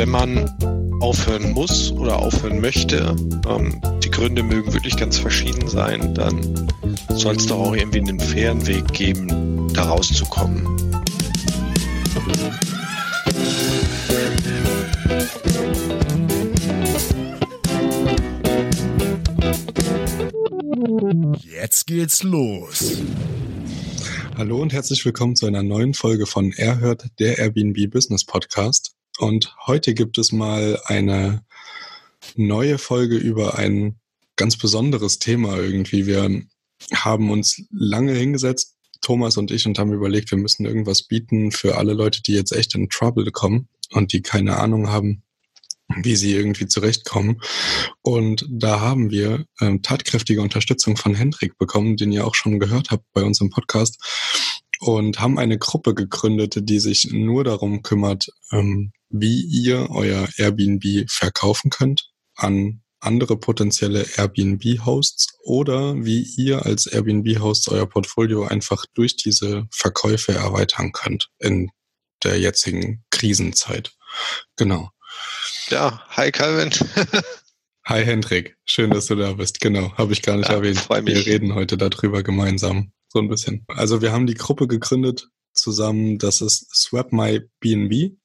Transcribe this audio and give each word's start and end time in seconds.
wenn 0.00 0.08
man 0.08 0.48
aufhören 1.02 1.52
muss 1.52 1.92
oder 1.92 2.20
aufhören 2.20 2.58
möchte, 2.58 3.14
ähm, 3.46 3.82
die 4.02 4.10
Gründe 4.10 4.42
mögen 4.42 4.72
wirklich 4.72 4.96
ganz 4.96 5.18
verschieden 5.18 5.68
sein, 5.68 6.14
dann 6.14 6.70
soll 7.10 7.36
es 7.36 7.46
doch 7.46 7.58
auch 7.58 7.74
irgendwie 7.74 7.98
einen 7.98 8.18
fairen 8.18 8.66
Weg 8.66 8.90
geben, 8.94 9.68
da 9.74 9.82
rauszukommen. 9.82 10.66
Jetzt 21.44 21.86
geht's 21.86 22.22
los. 22.22 23.02
Hallo 24.38 24.62
und 24.62 24.72
herzlich 24.72 25.04
willkommen 25.04 25.36
zu 25.36 25.44
einer 25.44 25.62
neuen 25.62 25.92
Folge 25.92 26.24
von 26.24 26.52
Erhört, 26.52 27.04
der 27.18 27.36
Airbnb 27.36 27.90
Business 27.90 28.24
Podcast. 28.24 28.94
Und 29.20 29.54
heute 29.66 29.92
gibt 29.92 30.16
es 30.16 30.32
mal 30.32 30.80
eine 30.86 31.44
neue 32.36 32.78
Folge 32.78 33.16
über 33.16 33.58
ein 33.58 34.00
ganz 34.36 34.56
besonderes 34.56 35.18
Thema 35.18 35.58
irgendwie. 35.58 36.06
Wir 36.06 36.42
haben 36.94 37.30
uns 37.30 37.62
lange 37.70 38.14
hingesetzt, 38.14 38.76
Thomas 39.02 39.36
und 39.36 39.50
ich, 39.50 39.66
und 39.66 39.78
haben 39.78 39.92
überlegt, 39.92 40.30
wir 40.30 40.38
müssen 40.38 40.64
irgendwas 40.64 41.02
bieten 41.02 41.52
für 41.52 41.76
alle 41.76 41.92
Leute, 41.92 42.22
die 42.22 42.32
jetzt 42.32 42.52
echt 42.52 42.74
in 42.74 42.88
Trouble 42.88 43.30
kommen 43.30 43.68
und 43.90 44.14
die 44.14 44.22
keine 44.22 44.56
Ahnung 44.56 44.88
haben, 44.88 45.22
wie 45.96 46.16
sie 46.16 46.34
irgendwie 46.34 46.66
zurechtkommen. 46.66 47.42
Und 48.00 48.46
da 48.48 48.80
haben 48.80 49.10
wir 49.10 49.44
ähm, 49.60 49.82
tatkräftige 49.82 50.40
Unterstützung 50.40 50.96
von 50.96 51.14
Hendrik 51.14 51.58
bekommen, 51.58 51.98
den 51.98 52.10
ihr 52.10 52.26
auch 52.26 52.34
schon 52.34 52.58
gehört 52.58 52.90
habt 52.90 53.04
bei 53.12 53.22
uns 53.22 53.42
im 53.42 53.50
Podcast. 53.50 53.98
Und 54.80 55.20
haben 55.20 55.38
eine 55.38 55.58
Gruppe 55.58 55.94
gegründet, 55.94 56.56
die 56.68 56.80
sich 56.80 57.10
nur 57.12 57.44
darum 57.44 57.82
kümmert, 57.82 58.28
ähm, 58.50 58.92
wie 59.10 59.42
ihr 59.42 59.88
euer 59.90 60.26
Airbnb 60.36 61.08
verkaufen 61.10 61.70
könnt 61.70 62.10
an 62.34 62.82
andere 63.00 63.38
potenzielle 63.38 64.06
Airbnb-Hosts 64.16 65.38
oder 65.42 65.94
wie 65.96 66.22
ihr 66.36 66.66
als 66.66 66.86
Airbnb-Hosts 66.86 67.68
euer 67.68 67.86
Portfolio 67.86 68.44
einfach 68.44 68.84
durch 68.94 69.16
diese 69.16 69.66
Verkäufe 69.70 70.32
erweitern 70.32 70.92
könnt 70.92 71.28
in 71.38 71.70
der 72.22 72.38
jetzigen 72.38 73.04
Krisenzeit. 73.10 73.92
Genau. 74.56 74.90
Ja, 75.70 76.04
hi 76.10 76.30
Calvin. 76.30 76.70
hi 77.86 78.04
Hendrik, 78.04 78.56
schön, 78.64 78.90
dass 78.90 79.06
du 79.06 79.16
da 79.16 79.32
bist. 79.32 79.60
Genau, 79.60 79.96
habe 79.96 80.12
ich 80.12 80.22
gar 80.22 80.36
nicht 80.36 80.48
ja, 80.48 80.56
erwähnt. 80.56 80.88
Wir 80.88 81.26
reden 81.26 81.54
heute 81.54 81.78
darüber 81.78 82.22
gemeinsam, 82.22 82.92
so 83.12 83.18
ein 83.18 83.28
bisschen. 83.28 83.64
Also 83.68 84.00
wir 84.00 84.12
haben 84.12 84.26
die 84.26 84.34
Gruppe 84.34 84.66
gegründet 84.66 85.28
zusammen, 85.52 86.18
das 86.18 86.40
ist 86.40 86.74
Swap 86.74 87.12
My 87.12 87.40
BNB. 87.60 88.16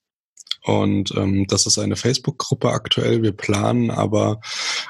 Und 0.64 1.14
ähm, 1.16 1.46
das 1.48 1.68
ist 1.68 1.78
eine 1.78 1.96
Facebook-Gruppe 1.96 2.70
aktuell. 2.70 3.22
Wir 3.22 3.34
planen 3.34 3.92
aber 3.92 4.42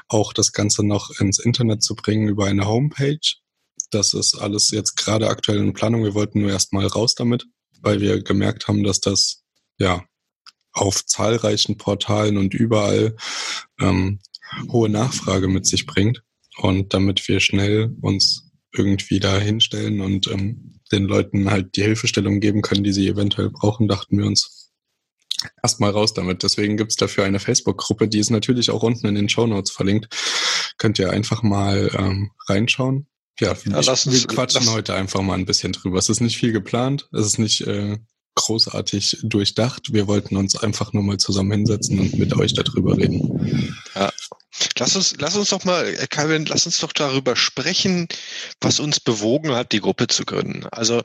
auch 0.08 0.32
das 0.32 0.52
Ganze 0.52 0.82
noch 0.86 1.10
ins 1.20 1.38
Internet 1.38 1.82
zu 1.82 1.94
bringen 1.94 2.28
über 2.28 2.46
eine 2.46 2.66
Homepage. 2.66 3.18
Das 3.90 4.14
ist 4.14 4.36
alles 4.36 4.70
jetzt 4.70 4.96
gerade 4.96 5.28
aktuell 5.28 5.58
in 5.58 5.74
Planung. 5.74 6.02
Wir 6.02 6.14
wollten 6.14 6.40
nur 6.40 6.50
erst 6.50 6.72
mal 6.72 6.86
raus 6.86 7.14
damit, 7.14 7.44
weil 7.82 8.00
wir 8.00 8.22
gemerkt 8.22 8.68
haben, 8.68 8.84
dass 8.84 9.00
das 9.00 9.42
ja 9.78 10.02
auf 10.72 11.04
zahlreichen 11.04 11.76
Portalen 11.76 12.38
und 12.38 12.54
überall 12.54 13.14
ähm, 13.78 14.20
hohe 14.70 14.88
Nachfrage 14.88 15.48
mit 15.48 15.66
sich 15.66 15.84
bringt. 15.84 16.22
Und 16.58 16.94
damit 16.94 17.28
wir 17.28 17.40
schnell 17.40 17.94
uns 18.00 18.45
irgendwie 18.72 19.20
da 19.20 19.38
hinstellen 19.38 20.00
und 20.00 20.26
ähm, 20.28 20.80
den 20.92 21.04
Leuten 21.04 21.50
halt 21.50 21.76
die 21.76 21.82
Hilfestellung 21.82 22.40
geben 22.40 22.62
können, 22.62 22.84
die 22.84 22.92
sie 22.92 23.08
eventuell 23.08 23.50
brauchen, 23.50 23.88
dachten 23.88 24.18
wir 24.18 24.26
uns, 24.26 24.66
erstmal 25.62 25.90
raus 25.90 26.14
damit. 26.14 26.42
Deswegen 26.42 26.76
gibt's 26.76 26.96
dafür 26.96 27.24
eine 27.24 27.40
Facebook-Gruppe, 27.40 28.08
die 28.08 28.18
ist 28.18 28.30
natürlich 28.30 28.70
auch 28.70 28.82
unten 28.82 29.06
in 29.06 29.14
den 29.14 29.28
Show 29.28 29.46
Notes 29.46 29.70
verlinkt. 29.70 30.08
Könnt 30.78 30.98
ihr 30.98 31.10
einfach 31.10 31.42
mal 31.42 31.90
ähm, 31.96 32.30
reinschauen. 32.48 33.06
Ja, 33.40 33.54
ja 33.64 33.80
ich, 33.80 33.88
uns, 33.88 34.10
wir 34.10 34.26
quatschen 34.26 34.64
lass. 34.64 34.74
heute 34.74 34.94
einfach 34.94 35.22
mal 35.22 35.34
ein 35.34 35.46
bisschen 35.46 35.72
drüber. 35.72 35.98
Es 35.98 36.08
ist 36.08 36.20
nicht 36.20 36.38
viel 36.38 36.52
geplant, 36.52 37.08
es 37.12 37.26
ist 37.26 37.38
nicht 37.38 37.66
äh, 37.66 37.98
großartig 38.36 39.18
durchdacht. 39.22 39.92
Wir 39.92 40.06
wollten 40.06 40.36
uns 40.36 40.56
einfach 40.56 40.92
nur 40.92 41.02
mal 41.02 41.18
zusammen 41.18 41.50
hinsetzen 41.50 41.98
und 41.98 42.18
mit 42.18 42.36
euch 42.36 42.54
darüber 42.54 42.96
reden. 42.96 43.76
Ja. 43.94 44.12
Lass 44.78 44.96
uns, 44.96 45.14
lass 45.18 45.36
uns 45.36 45.50
doch 45.50 45.64
mal, 45.64 45.86
äh, 45.86 46.06
Calvin, 46.06 46.46
lass 46.46 46.64
uns 46.64 46.78
doch 46.78 46.92
darüber 46.92 47.36
sprechen, 47.36 48.08
was 48.60 48.80
uns 48.80 49.00
bewogen 49.00 49.52
hat, 49.52 49.72
die 49.72 49.80
Gruppe 49.80 50.06
zu 50.06 50.24
gründen. 50.24 50.66
Also 50.70 51.02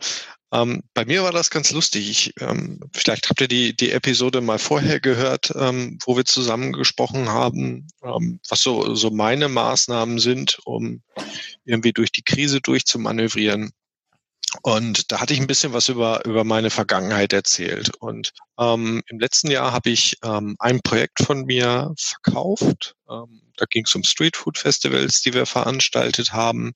ähm, 0.53 0.83
bei 0.93 1.05
mir 1.05 1.23
war 1.23 1.31
das 1.31 1.49
ganz 1.49 1.71
lustig. 1.71 2.09
Ich, 2.09 2.33
ähm, 2.41 2.79
vielleicht 2.93 3.29
habt 3.29 3.39
ihr 3.41 3.47
die, 3.47 3.75
die 3.75 3.91
Episode 3.91 4.41
mal 4.41 4.59
vorher 4.59 4.99
gehört, 4.99 5.51
ähm, 5.55 5.97
wo 6.05 6.17
wir 6.17 6.25
zusammen 6.25 6.73
gesprochen 6.73 7.29
haben, 7.29 7.87
ähm, 8.03 8.39
was 8.49 8.61
so, 8.61 8.93
so 8.95 9.09
meine 9.11 9.47
Maßnahmen 9.47 10.19
sind, 10.19 10.59
um 10.65 11.01
irgendwie 11.63 11.93
durch 11.93 12.11
die 12.11 12.23
Krise 12.23 12.59
durchzumanövrieren. 12.59 13.71
Und 14.63 15.11
da 15.11 15.21
hatte 15.21 15.33
ich 15.33 15.39
ein 15.39 15.47
bisschen 15.47 15.73
was 15.73 15.89
über, 15.89 16.25
über 16.25 16.43
meine 16.43 16.69
Vergangenheit 16.69 17.33
erzählt. 17.33 17.95
Und 17.99 18.33
ähm, 18.59 19.01
im 19.07 19.19
letzten 19.19 19.49
Jahr 19.49 19.71
habe 19.71 19.89
ich 19.89 20.17
ähm, 20.23 20.55
ein 20.59 20.81
Projekt 20.81 21.23
von 21.23 21.45
mir 21.45 21.93
verkauft. 21.97 22.95
Ähm, 23.09 23.41
da 23.55 23.65
ging 23.69 23.85
es 23.85 23.95
um 23.95 24.03
Streetfood 24.03 24.57
Festivals, 24.57 25.21
die 25.21 25.33
wir 25.33 25.45
veranstaltet 25.45 26.33
haben. 26.33 26.73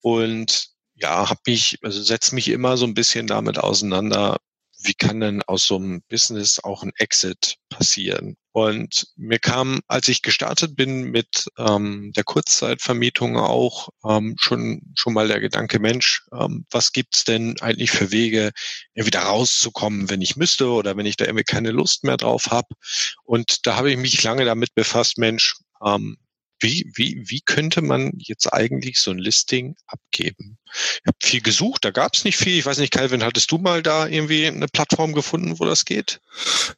Und 0.00 0.68
ja, 0.94 1.30
habe 1.30 1.40
mich, 1.46 1.78
also 1.82 2.02
setze 2.02 2.34
mich 2.34 2.48
immer 2.48 2.76
so 2.76 2.84
ein 2.84 2.94
bisschen 2.94 3.26
damit 3.26 3.58
auseinander, 3.58 4.36
wie 4.82 4.94
kann 4.94 5.20
denn 5.20 5.42
aus 5.42 5.66
so 5.66 5.76
einem 5.76 6.02
Business 6.08 6.58
auch 6.58 6.82
ein 6.82 6.92
Exit 6.96 7.56
passieren? 7.68 8.36
Und 8.52 9.06
mir 9.16 9.38
kam, 9.38 9.80
als 9.86 10.08
ich 10.08 10.22
gestartet 10.22 10.74
bin 10.74 11.04
mit 11.04 11.46
ähm, 11.56 12.12
der 12.16 12.24
Kurzzeitvermietung 12.24 13.36
auch 13.36 13.90
ähm, 14.04 14.34
schon 14.38 14.82
schon 14.96 15.14
mal 15.14 15.28
der 15.28 15.40
Gedanke, 15.40 15.78
Mensch, 15.78 16.22
ähm, 16.32 16.66
was 16.70 16.92
gibt's 16.92 17.24
denn 17.24 17.60
eigentlich 17.60 17.90
für 17.92 18.10
Wege, 18.10 18.50
wieder 18.94 19.20
rauszukommen, 19.20 20.10
wenn 20.10 20.22
ich 20.22 20.36
müsste 20.36 20.70
oder 20.70 20.96
wenn 20.96 21.06
ich 21.06 21.16
da 21.16 21.26
irgendwie 21.26 21.44
keine 21.44 21.70
Lust 21.70 22.04
mehr 22.04 22.16
drauf 22.16 22.46
habe? 22.50 22.68
Und 23.24 23.66
da 23.66 23.76
habe 23.76 23.90
ich 23.90 23.96
mich 23.96 24.22
lange 24.22 24.44
damit 24.44 24.74
befasst, 24.74 25.18
Mensch, 25.18 25.54
ähm, 25.84 26.16
wie, 26.60 26.90
wie, 26.94 27.22
wie 27.26 27.40
könnte 27.40 27.82
man 27.82 28.12
jetzt 28.16 28.52
eigentlich 28.52 29.00
so 29.00 29.10
ein 29.10 29.18
Listing 29.18 29.76
abgeben? 29.86 30.58
Ich 30.72 31.06
habe 31.06 31.16
viel 31.22 31.40
gesucht, 31.40 31.84
da 31.84 31.90
gab 31.90 32.14
es 32.14 32.24
nicht 32.24 32.36
viel. 32.36 32.58
Ich 32.58 32.66
weiß 32.66 32.78
nicht, 32.78 32.92
Calvin, 32.92 33.24
hattest 33.24 33.50
du 33.50 33.58
mal 33.58 33.82
da 33.82 34.06
irgendwie 34.06 34.46
eine 34.46 34.68
Plattform 34.68 35.12
gefunden, 35.12 35.58
wo 35.58 35.64
das 35.64 35.84
geht? 35.84 36.20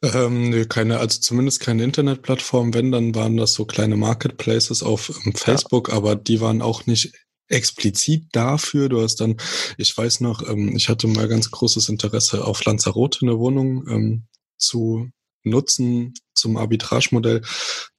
Ähm, 0.03 0.69
keine, 0.69 0.99
also 0.99 1.21
zumindest 1.21 1.61
keine 1.61 1.85
Internetplattform. 1.85 2.75
Wenn, 2.75 2.93
dann 2.93 3.15
waren 3.15 3.37
das 3.37 3.53
so 3.53 3.65
kleine 3.65 3.97
Marketplaces 3.97 4.83
auf 4.83 5.13
ähm, 5.25 5.35
Facebook, 5.35 5.89
ja. 5.89 5.95
aber 5.95 6.17
die 6.17 6.41
waren 6.41 6.63
auch 6.63 6.87
nicht 6.87 7.13
explizit 7.49 8.25
dafür. 8.33 8.89
Du 8.89 9.03
hast 9.03 9.17
dann, 9.17 9.37
ich 9.77 9.97
weiß 9.97 10.21
noch, 10.21 10.49
ähm, 10.49 10.75
ich 10.77 10.89
hatte 10.89 11.07
mal 11.07 11.29
ganz 11.29 11.51
großes 11.51 11.89
Interesse 11.89 12.45
auf 12.45 12.65
Lanzarote 12.65 13.21
eine 13.23 13.39
Wohnung 13.39 13.87
ähm, 13.89 14.27
zu 14.59 15.11
nutzen 15.45 16.15
zum 16.35 16.57
Arbitragemodell 16.57 17.43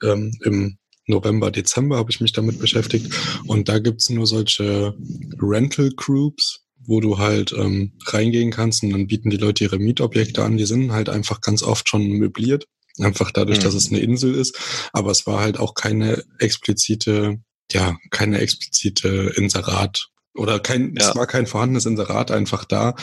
ähm, 0.02 0.38
im 0.44 0.78
November, 1.08 1.52
Dezember 1.52 1.98
habe 1.98 2.12
ich 2.12 2.22
mich 2.22 2.32
damit 2.32 2.60
beschäftigt. 2.60 3.14
Und 3.46 3.70
da 3.70 3.80
gibt's 3.80 4.10
nur 4.10 4.28
solche 4.28 4.96
Rental 5.40 5.92
Groups, 5.96 6.62
wo 6.86 7.00
du 7.00 7.18
halt 7.18 7.54
ähm, 7.54 7.94
reingehen 8.06 8.52
kannst 8.52 8.84
und 8.84 8.92
dann 8.92 9.08
bieten 9.08 9.30
die 9.30 9.38
Leute 9.38 9.64
ihre 9.64 9.80
Mietobjekte 9.80 10.44
an. 10.44 10.58
Die 10.58 10.66
sind 10.66 10.92
halt 10.92 11.10
einfach 11.10 11.42
ganz 11.42 11.64
oft 11.64 11.90
schon 11.90 12.08
möbliert. 12.08 12.68
Einfach 13.00 13.32
dadurch, 13.32 13.60
mhm. 13.60 13.64
dass 13.64 13.74
es 13.74 13.90
eine 13.90 14.00
Insel 14.00 14.36
ist. 14.36 14.60
Aber 14.92 15.12
es 15.12 15.26
war 15.26 15.40
halt 15.40 15.60
auch 15.60 15.74
keine 15.74 16.24
explizite, 16.40 17.40
ja, 17.72 17.98
keine 18.12 18.40
explizite 18.40 19.34
Inserat 19.36 20.10
oder 20.36 20.60
kein, 20.60 20.96
ja. 20.98 21.10
es 21.10 21.16
war 21.16 21.28
kein 21.28 21.46
vorhandenes 21.46 21.86
Inserat 21.86 22.32
einfach 22.32 22.66
da, 22.66 22.96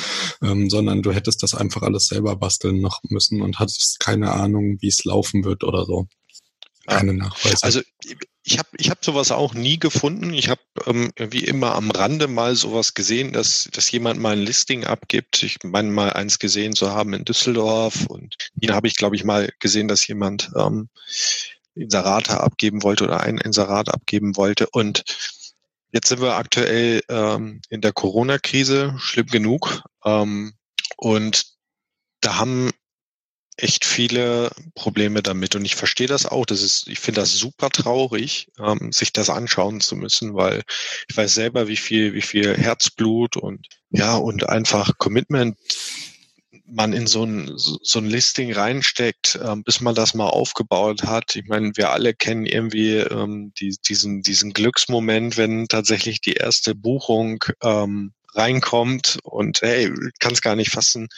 ähm, 0.43 0.69
sondern 0.69 1.03
du 1.03 1.12
hättest 1.12 1.43
das 1.43 1.55
einfach 1.55 1.82
alles 1.82 2.08
selber 2.08 2.37
basteln 2.37 2.81
noch 2.81 3.00
müssen 3.08 3.41
und 3.41 3.58
hattest 3.58 4.00
keine 4.00 4.32
Ahnung, 4.32 4.79
wie 4.81 4.88
es 4.88 5.05
laufen 5.05 5.44
wird 5.44 5.62
oder 5.64 5.85
so 5.85 6.08
keine 6.90 7.14
Nachweise. 7.14 7.62
Also 7.62 7.81
ich 8.42 8.58
habe 8.58 8.69
ich 8.76 8.90
hab 8.90 9.04
sowas 9.04 9.31
auch 9.31 9.54
nie 9.54 9.78
gefunden. 9.78 10.32
Ich 10.34 10.48
habe 10.48 10.60
ähm, 10.87 11.12
wie 11.16 11.44
immer 11.44 11.75
am 11.75 11.90
Rande 11.90 12.26
mal 12.26 12.56
sowas 12.56 12.94
gesehen, 12.94 13.32
dass, 13.32 13.69
dass 13.72 13.90
jemand 13.90 14.20
mal 14.20 14.32
ein 14.32 14.42
Listing 14.42 14.84
abgibt. 14.84 15.42
Ich 15.42 15.58
meine 15.62 15.90
mal 15.90 16.12
eins 16.12 16.38
gesehen 16.38 16.75
zu 16.75 16.90
haben 16.90 17.14
in 17.14 17.25
Düsseldorf 17.25 18.06
und 18.06 18.37
hier 18.60 18.75
habe 18.75 18.88
ich, 18.88 18.96
glaube 18.96 19.16
ich, 19.16 19.25
mal 19.25 19.52
gesehen, 19.60 19.88
dass 19.88 20.06
jemand 20.06 20.50
ähm, 20.56 20.88
Inserate 21.75 22.40
abgeben 22.40 22.82
wollte 22.82 23.04
oder 23.04 23.20
ein 23.20 23.38
Inserat 23.38 23.88
abgeben 23.88 24.36
wollte. 24.36 24.69
Und 24.70 25.04
jetzt 25.93 26.08
sind 26.08 26.20
wir 26.20 26.36
aktuell 26.36 27.02
ähm, 27.08 27.60
in 27.69 27.81
der 27.81 27.93
Corona-Krise, 27.93 28.94
schlimm 28.98 29.26
genug. 29.26 29.82
Ähm, 30.04 30.54
und 30.96 31.44
da 32.20 32.36
haben 32.36 32.70
echt 33.56 33.85
viele 33.85 34.50
Probleme 34.75 35.23
damit 35.23 35.55
und 35.55 35.64
ich 35.64 35.76
verstehe 35.76 36.06
das 36.06 36.26
auch. 36.26 36.47
Das 36.47 36.62
ist, 36.62 36.88
ich 36.88 36.99
finde 37.00 37.20
das 37.20 37.32
super 37.32 37.70
traurig, 37.70 38.49
ähm, 38.58 38.93
sich 38.93 39.12
das 39.12 39.31
anschauen 39.31 39.81
zu 39.81 39.97
müssen, 39.97 40.35
weil 40.35 40.62
ich 41.08 41.17
weiß 41.17 41.35
selber, 41.35 41.69
wie 41.69 41.76
viel, 41.76 42.14
wie 42.14 42.23
viel 42.23 42.56
Herzblut 42.56 43.37
und 43.37 43.67
ja 43.91 44.17
und 44.17 44.49
einfach 44.49 44.99
Commitment 44.99 45.56
man 46.73 46.93
in 46.93 47.06
so 47.06 47.25
ein, 47.25 47.52
so 47.56 47.99
ein 47.99 48.06
Listing 48.06 48.52
reinsteckt, 48.52 49.38
ähm, 49.43 49.62
bis 49.64 49.81
man 49.81 49.94
das 49.94 50.14
mal 50.14 50.29
aufgebaut 50.29 51.03
hat. 51.03 51.37
Ich 51.37 51.46
meine, 51.46 51.73
wir 51.75 51.91
alle 51.91 52.14
kennen 52.14 52.46
irgendwie 52.46 52.96
ähm, 52.96 53.53
die, 53.58 53.76
diesen, 53.88 54.23
diesen 54.23 54.53
Glücksmoment, 54.53 55.37
wenn 55.37 55.67
tatsächlich 55.67 56.20
die 56.20 56.35
erste 56.35 56.75
Buchung 56.75 57.44
ähm, 57.62 58.12
reinkommt 58.35 59.19
und 59.25 59.61
hey, 59.62 59.93
kann 60.20 60.32
es 60.32 60.43
gar 60.43 60.56
nicht 60.56 60.70
fassen. 60.70 61.08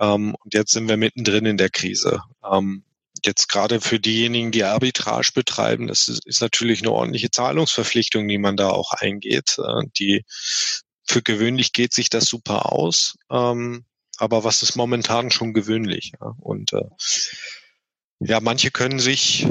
Ähm, 0.00 0.34
und 0.42 0.54
jetzt 0.54 0.72
sind 0.72 0.88
wir 0.88 0.96
mittendrin 0.96 1.46
in 1.46 1.56
der 1.56 1.70
Krise. 1.70 2.22
Ähm, 2.44 2.84
jetzt 3.24 3.48
gerade 3.48 3.80
für 3.80 3.98
diejenigen, 3.98 4.52
die 4.52 4.64
Arbitrage 4.64 5.30
betreiben, 5.34 5.86
das 5.86 6.08
ist, 6.08 6.24
ist 6.26 6.40
natürlich 6.40 6.82
eine 6.82 6.92
ordentliche 6.92 7.30
Zahlungsverpflichtung, 7.30 8.28
die 8.28 8.38
man 8.38 8.56
da 8.56 8.70
auch 8.70 8.92
eingeht. 8.92 9.58
Äh, 9.58 9.86
die 9.98 10.24
für 11.04 11.22
gewöhnlich 11.22 11.72
geht 11.72 11.92
sich 11.94 12.10
das 12.10 12.24
super 12.24 12.72
aus, 12.72 13.16
ähm, 13.30 13.84
aber 14.18 14.44
was 14.44 14.62
ist 14.62 14.76
momentan 14.76 15.30
schon 15.30 15.54
gewöhnlich? 15.54 16.12
Ja? 16.20 16.34
Und 16.38 16.72
äh, 16.72 16.84
ja, 18.20 18.40
manche 18.40 18.70
können 18.70 18.98
sich, 18.98 19.46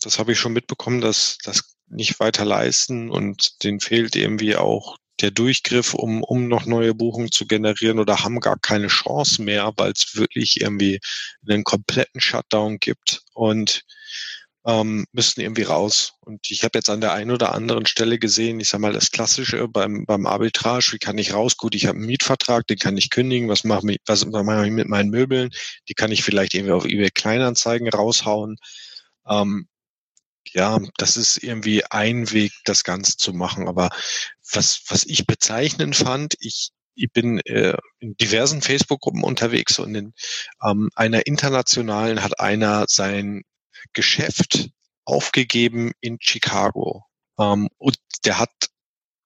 das 0.00 0.18
habe 0.18 0.32
ich 0.32 0.38
schon 0.38 0.52
mitbekommen, 0.52 1.00
dass 1.00 1.38
das 1.44 1.76
nicht 1.88 2.18
weiter 2.20 2.44
leisten 2.44 3.10
und 3.10 3.62
denen 3.62 3.80
fehlt 3.80 4.16
irgendwie 4.16 4.56
auch 4.56 4.98
der 5.20 5.30
Durchgriff, 5.30 5.94
um, 5.94 6.22
um 6.22 6.48
noch 6.48 6.66
neue 6.66 6.94
Buchungen 6.94 7.32
zu 7.32 7.46
generieren 7.46 7.98
oder 7.98 8.22
haben 8.22 8.40
gar 8.40 8.58
keine 8.58 8.88
Chance 8.88 9.42
mehr, 9.42 9.72
weil 9.76 9.92
es 9.92 10.16
wirklich 10.16 10.60
irgendwie 10.60 11.00
einen 11.48 11.64
kompletten 11.64 12.20
Shutdown 12.20 12.78
gibt 12.78 13.22
und 13.34 13.84
ähm, 14.66 15.06
müssen 15.12 15.40
irgendwie 15.40 15.62
raus. 15.62 16.14
Und 16.20 16.50
ich 16.50 16.64
habe 16.64 16.76
jetzt 16.76 16.90
an 16.90 17.00
der 17.00 17.12
einen 17.12 17.30
oder 17.30 17.54
anderen 17.54 17.86
Stelle 17.86 18.18
gesehen, 18.18 18.58
ich 18.58 18.68
sage 18.68 18.82
mal, 18.82 18.92
das 18.92 19.12
Klassische 19.12 19.68
beim, 19.68 20.04
beim 20.06 20.26
Arbitrage, 20.26 20.92
wie 20.92 20.98
kann 20.98 21.18
ich 21.18 21.32
raus? 21.32 21.56
Gut, 21.56 21.74
ich 21.76 21.86
habe 21.86 21.96
einen 21.96 22.06
Mietvertrag, 22.06 22.66
den 22.66 22.78
kann 22.78 22.96
ich 22.96 23.10
kündigen, 23.10 23.48
was 23.48 23.62
mache 23.62 23.92
ich, 23.92 24.00
was 24.06 24.26
mache 24.26 24.66
ich 24.66 24.72
mit 24.72 24.88
meinen 24.88 25.10
Möbeln? 25.10 25.50
Die 25.88 25.94
kann 25.94 26.10
ich 26.10 26.24
vielleicht 26.24 26.54
irgendwie 26.54 26.72
auf 26.72 26.84
eBay 26.84 27.10
Kleinanzeigen 27.10 27.88
raushauen. 27.88 28.56
Ähm, 29.28 29.68
ja, 30.54 30.78
das 30.96 31.16
ist 31.16 31.42
irgendwie 31.42 31.84
ein 31.84 32.30
Weg, 32.32 32.52
das 32.64 32.84
Ganze 32.84 33.16
zu 33.16 33.32
machen. 33.32 33.68
Aber 33.68 33.90
was, 34.52 34.82
was 34.88 35.04
ich 35.04 35.26
bezeichnend 35.26 35.96
fand, 35.96 36.34
ich, 36.40 36.70
ich 36.94 37.12
bin 37.12 37.40
äh, 37.40 37.76
in 37.98 38.16
diversen 38.16 38.62
Facebook-Gruppen 38.62 39.22
unterwegs 39.24 39.78
und 39.78 39.94
in 39.94 40.14
ähm, 40.62 40.90
einer 40.94 41.26
internationalen 41.26 42.22
hat 42.22 42.40
einer 42.40 42.86
sein 42.88 43.42
Geschäft 43.92 44.70
aufgegeben 45.04 45.92
in 46.00 46.18
Chicago. 46.20 47.04
Ähm, 47.38 47.68
und 47.78 47.96
der 48.24 48.38
hat, 48.38 48.50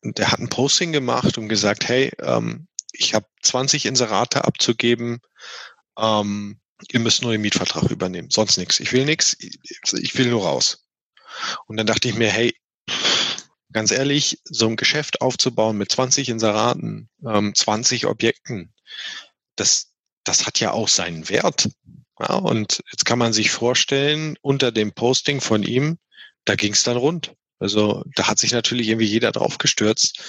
der 0.02 0.30
hat 0.30 0.40
ein 0.40 0.48
Posting 0.48 0.92
gemacht 0.92 1.38
und 1.38 1.48
gesagt, 1.48 1.88
hey, 1.88 2.12
ähm, 2.20 2.68
ich 2.92 3.14
habe 3.14 3.26
20 3.42 3.86
Inserate 3.86 4.44
abzugeben, 4.44 5.20
ähm, 5.98 6.60
ihr 6.90 7.00
müsst 7.00 7.22
nur 7.22 7.32
den 7.32 7.40
Mietvertrag 7.40 7.90
übernehmen, 7.90 8.30
sonst 8.30 8.56
nichts. 8.56 8.80
Ich 8.80 8.92
will 8.92 9.04
nichts, 9.04 9.36
ich 9.38 10.16
will 10.16 10.30
nur 10.30 10.44
raus. 10.44 10.86
Und 11.66 11.76
dann 11.76 11.86
dachte 11.86 12.08
ich 12.08 12.14
mir, 12.14 12.30
hey, 12.30 12.54
ganz 13.72 13.90
ehrlich, 13.90 14.40
so 14.44 14.66
ein 14.66 14.76
Geschäft 14.76 15.20
aufzubauen 15.20 15.78
mit 15.78 15.92
20 15.92 16.28
Inseraten, 16.28 17.08
ähm, 17.24 17.54
20 17.54 18.06
Objekten, 18.06 18.72
das, 19.56 19.92
das 20.24 20.46
hat 20.46 20.60
ja 20.60 20.72
auch 20.72 20.88
seinen 20.88 21.28
Wert. 21.28 21.68
Ja, 22.18 22.34
und 22.34 22.82
jetzt 22.90 23.04
kann 23.04 23.18
man 23.18 23.32
sich 23.32 23.50
vorstellen, 23.50 24.36
unter 24.42 24.72
dem 24.72 24.92
Posting 24.92 25.40
von 25.40 25.62
ihm, 25.62 25.98
da 26.44 26.54
ging 26.54 26.72
es 26.72 26.82
dann 26.82 26.96
rund. 26.96 27.34
Also 27.58 28.04
da 28.14 28.26
hat 28.26 28.38
sich 28.38 28.52
natürlich 28.52 28.88
irgendwie 28.88 29.06
jeder 29.06 29.32
drauf 29.32 29.58
gestürzt. 29.58 30.20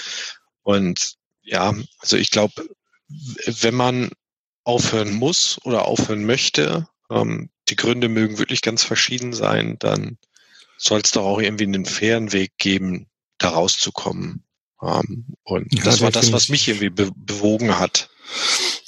Und 0.63 1.15
ja, 1.42 1.74
also 2.00 2.18
ich 2.18 2.30
glaube, 2.30 2.68
wenn 3.07 3.75
man 3.75 4.12
aufhören 4.63 5.13
muss 5.13 5.59
oder 5.63 5.86
aufhören 5.86 6.25
möchte, 6.25 6.88
ähm, 7.09 7.50
die 7.69 7.75
Gründe 7.75 8.09
mögen 8.09 8.38
wirklich 8.38 8.62
ganz 8.62 8.83
verschieden 8.83 9.33
sein, 9.33 9.77
dann 9.80 10.18
soll 10.81 11.01
es 11.04 11.12
doch 11.12 11.24
auch 11.24 11.39
irgendwie 11.39 11.66
einen 11.66 11.86
fairen 11.86 12.33
Weg 12.33 12.54
geben, 12.57 13.07
da 13.38 13.50
rauszukommen. 13.50 14.44
Ähm, 14.81 15.36
und 15.44 15.74
ja, 15.74 15.83
das 15.83 16.01
war 16.01 16.12
das, 16.12 16.31
was 16.31 16.50
mich 16.50 16.68
irgendwie 16.68 16.89
be 16.89 17.12
bewogen 17.16 17.78
hat. 17.78 18.10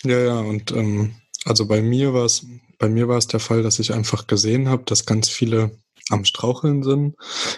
Ja, 0.03 0.19
ja, 0.19 0.39
und 0.39 0.71
ähm, 0.71 1.15
also 1.45 1.67
bei 1.67 1.81
mir 1.81 2.13
war 2.13 2.25
es, 2.25 2.45
bei 2.79 2.89
mir 2.89 3.07
war 3.07 3.17
es 3.17 3.27
der 3.27 3.39
Fall, 3.39 3.63
dass 3.63 3.79
ich 3.79 3.93
einfach 3.93 4.27
gesehen 4.27 4.69
habe, 4.69 4.83
dass 4.85 5.05
ganz 5.05 5.29
viele 5.29 5.77
am 6.09 6.25
Straucheln 6.25 6.83
sind. 6.83 7.15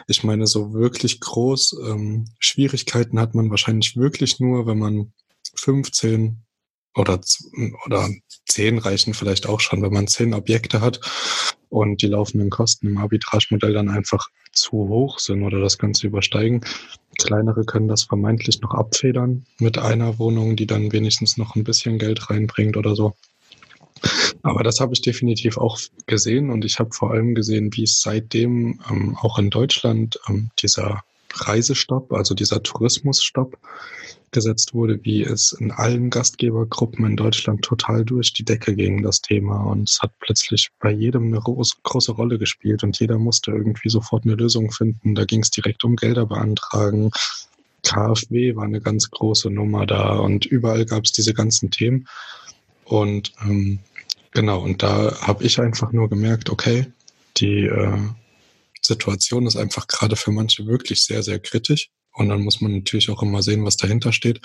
Ich 0.08 0.24
meine, 0.24 0.48
so 0.48 0.74
wirklich 0.74 1.20
groß 1.20 1.78
ähm, 1.86 2.26
Schwierigkeiten 2.40 3.20
hat 3.20 3.34
man 3.34 3.50
wahrscheinlich 3.50 3.96
wirklich 3.96 4.40
nur, 4.40 4.68
wenn 4.68 4.78
man 4.78 5.14
15 5.56 6.45
oder, 6.96 7.20
oder 7.86 8.10
10 8.48 8.78
reichen 8.78 9.14
vielleicht 9.14 9.48
auch 9.48 9.60
schon, 9.60 9.82
wenn 9.82 9.94
man 9.94 10.08
10 10.08 10.34
Objekte 10.34 10.82
hat 10.82 11.00
und 11.70 12.02
die 12.02 12.08
laufenden 12.08 12.50
Kosten 12.50 12.88
im 12.88 12.98
Arbitragemodell 12.98 13.74
dann 13.74 13.90
einfach 13.90 14.30
zu 14.52 14.72
hoch 14.72 15.20
sind 15.20 15.44
oder 15.44 15.60
das 15.60 15.78
Ganze 15.78 16.08
übersteigen. 16.08 16.62
Kleinere 17.18 17.66
können 17.66 17.88
das 17.88 18.04
vermeintlich 18.04 18.62
noch 18.62 18.74
abfedern 18.74 19.46
mit 19.60 19.78
einer 19.78 20.18
Wohnung, 20.20 20.56
die 20.56 20.68
dann 20.68 20.92
wenigstens 20.92 21.38
noch 21.38 21.56
ein 21.56 21.64
bisschen 21.64 22.00
Geld 22.00 22.30
reinbringt 22.30 22.78
oder 22.78 22.96
so. 22.96 23.16
Aber 24.44 24.64
das 24.64 24.80
habe 24.80 24.94
ich 24.94 25.02
definitiv 25.02 25.58
auch 25.58 25.80
gesehen 26.06 26.50
und 26.50 26.66
ich 26.66 26.80
habe 26.80 26.92
vor 26.94 27.12
allem 27.12 27.34
gesehen, 27.34 27.76
wie 27.76 27.84
es 27.84 28.02
seitdem 28.02 28.80
ähm, 28.90 29.18
auch 29.20 29.40
in 29.40 29.50
Deutschland 29.50 30.20
ähm, 30.30 30.52
dieser 30.62 31.04
Reisestopp, 31.36 32.12
also 32.14 32.34
dieser 32.34 32.64
Tourismusstopp 32.64 33.58
gesetzt 34.32 34.74
wurde, 34.74 35.00
wie 35.04 35.24
es 35.24 35.54
in 35.54 35.72
allen 35.72 36.10
Gastgebergruppen 36.10 37.06
in 37.06 37.16
Deutschland 37.16 37.64
total 37.64 38.04
durch 38.04 38.34
die 38.34 38.44
Decke 38.44 38.76
ging, 38.76 39.02
das 39.02 39.22
Thema. 39.22 39.64
Und 39.64 39.90
es 39.90 40.02
hat 40.02 40.12
plötzlich 40.20 40.70
bei 40.80 40.92
jedem 40.92 41.28
eine 41.28 41.40
groß, 41.40 41.78
große 41.84 42.12
Rolle 42.12 42.38
gespielt 42.38 42.84
und 42.84 43.00
jeder 43.00 43.18
musste 43.18 43.52
irgendwie 43.52 43.90
sofort 43.90 44.26
eine 44.26 44.36
Lösung 44.36 44.72
finden. 44.72 45.16
Da 45.16 45.26
ging 45.26 45.42
es 45.42 45.52
direkt 45.52 45.84
um 45.84 45.96
Gelder 45.96 46.26
beantragen. 46.26 47.12
KfW 47.84 48.56
war 48.56 48.66
eine 48.66 48.82
ganz 48.82 49.10
große 49.10 49.50
Nummer 49.50 49.86
da 49.86 50.18
und 50.18 50.46
überall 50.46 50.86
gab 50.86 51.06
es 51.06 51.12
diese 51.12 51.34
ganzen 51.34 51.72
Themen. 51.72 52.08
Und 52.84 53.32
ähm, 53.42 53.80
genau, 54.32 54.62
und 54.62 54.84
da 54.84 55.16
habe 55.22 55.44
ich 55.44 55.60
einfach 55.62 55.92
nur 55.92 56.10
gemerkt, 56.10 56.50
okay, 56.50 56.88
die 57.38 57.66
äh, 57.66 57.98
Situation 58.86 59.48
ist 59.48 59.56
einfach 59.56 59.88
gerade 59.88 60.16
für 60.16 60.32
manche 60.32 60.66
wirklich 60.66 61.04
sehr, 61.04 61.24
sehr 61.24 61.40
kritisch. 61.40 61.90
Und 62.14 62.30
dann 62.30 62.44
muss 62.44 62.62
man 62.62 62.74
natürlich 62.74 63.10
auch 63.10 63.22
immer 63.22 63.44
sehen, 63.44 63.66
was 63.66 63.78
dahinter 63.78 64.14
steht. 64.14 64.40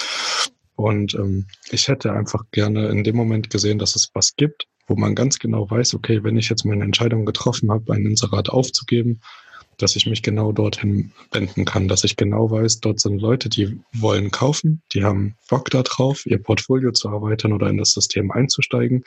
Und 0.75 1.15
ähm, 1.15 1.47
ich 1.71 1.89
hätte 1.89 2.13
einfach 2.13 2.45
gerne 2.51 2.89
in 2.89 3.05
dem 3.05 3.17
Moment 3.17 3.51
gesehen, 3.51 3.79
dass 3.79 3.97
es 3.97 4.11
was 4.15 4.35
gibt, 4.37 4.67
wo 4.87 4.97
man 4.97 5.15
ganz 5.15 5.39
genau 5.39 5.71
weiß, 5.71 5.95
okay, 5.95 6.25
wenn 6.25 6.37
ich 6.37 6.49
jetzt 6.49 6.65
meine 6.65 6.85
Entscheidung 6.85 7.27
getroffen 7.27 7.71
habe, 7.71 7.93
ein 7.93 8.07
Inserat 8.07 8.49
aufzugeben, 8.49 9.21
dass 9.77 9.97
ich 9.97 10.07
mich 10.07 10.23
genau 10.23 10.53
dorthin 10.53 11.13
wenden 11.33 11.65
kann, 11.65 11.89
dass 11.89 12.05
ich 12.05 12.17
genau 12.17 12.51
weiß, 12.51 12.81
dort 12.81 13.01
sind 13.01 13.21
Leute, 13.21 13.49
die 13.49 13.81
wollen 13.93 14.31
kaufen, 14.31 14.83
die 14.93 15.05
haben 15.05 15.37
Bock 15.49 15.71
darauf, 15.71 16.27
ihr 16.27 16.43
Portfolio 16.43 16.93
zu 16.93 17.09
erweitern 17.09 17.53
oder 17.53 17.69
in 17.69 17.79
das 17.79 17.93
System 17.93 18.31
einzusteigen. 18.31 19.05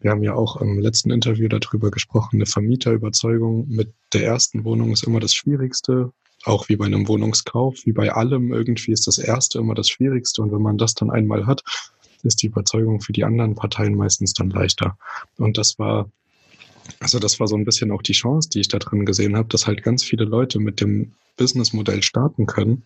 Wir 0.00 0.10
haben 0.10 0.22
ja 0.22 0.34
auch 0.34 0.60
im 0.60 0.78
letzten 0.78 1.10
Interview 1.10 1.48
darüber 1.48 1.90
gesprochen, 1.90 2.36
eine 2.36 2.46
Vermieterüberzeugung 2.46 3.68
mit 3.68 3.92
der 4.12 4.24
ersten 4.24 4.64
Wohnung 4.64 4.92
ist 4.92 5.04
immer 5.04 5.20
das 5.20 5.34
Schwierigste, 5.34 6.12
auch 6.44 6.68
wie 6.68 6.76
bei 6.76 6.86
einem 6.86 7.06
Wohnungskauf, 7.08 7.76
wie 7.84 7.92
bei 7.92 8.12
allem 8.12 8.52
irgendwie 8.52 8.92
ist 8.92 9.06
das 9.06 9.18
erste 9.18 9.58
immer 9.58 9.74
das 9.74 9.88
Schwierigste 9.88 10.42
und 10.42 10.52
wenn 10.52 10.62
man 10.62 10.78
das 10.78 10.94
dann 10.94 11.10
einmal 11.10 11.46
hat, 11.46 11.62
ist 12.22 12.42
die 12.42 12.46
Überzeugung 12.46 13.00
für 13.00 13.12
die 13.12 13.24
anderen 13.24 13.54
Parteien 13.54 13.94
meistens 13.94 14.34
dann 14.34 14.50
leichter. 14.50 14.98
Und 15.38 15.56
das 15.56 15.78
war 15.78 16.10
also 16.98 17.18
das 17.18 17.38
war 17.38 17.46
so 17.46 17.56
ein 17.56 17.64
bisschen 17.64 17.92
auch 17.92 18.02
die 18.02 18.12
Chance, 18.12 18.48
die 18.48 18.60
ich 18.60 18.68
da 18.68 18.78
drin 18.78 19.06
gesehen 19.06 19.36
habe, 19.36 19.48
dass 19.48 19.66
halt 19.66 19.82
ganz 19.82 20.02
viele 20.02 20.24
Leute 20.24 20.58
mit 20.58 20.80
dem 20.80 21.12
Businessmodell 21.36 22.02
starten 22.02 22.46
können, 22.46 22.84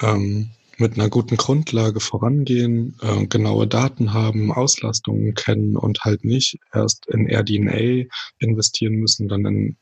ähm, 0.00 0.50
mit 0.82 0.94
einer 0.98 1.08
guten 1.08 1.36
Grundlage 1.36 2.00
vorangehen, 2.00 2.96
äh, 3.00 3.26
genaue 3.26 3.66
Daten 3.66 4.12
haben, 4.12 4.52
Auslastungen 4.52 5.34
kennen 5.34 5.76
und 5.76 6.00
halt 6.00 6.24
nicht 6.24 6.58
erst 6.72 7.06
in 7.06 7.30
RDNA 7.30 8.08
investieren 8.38 8.94
müssen, 8.94 9.28
dann 9.28 9.46
in 9.46 9.76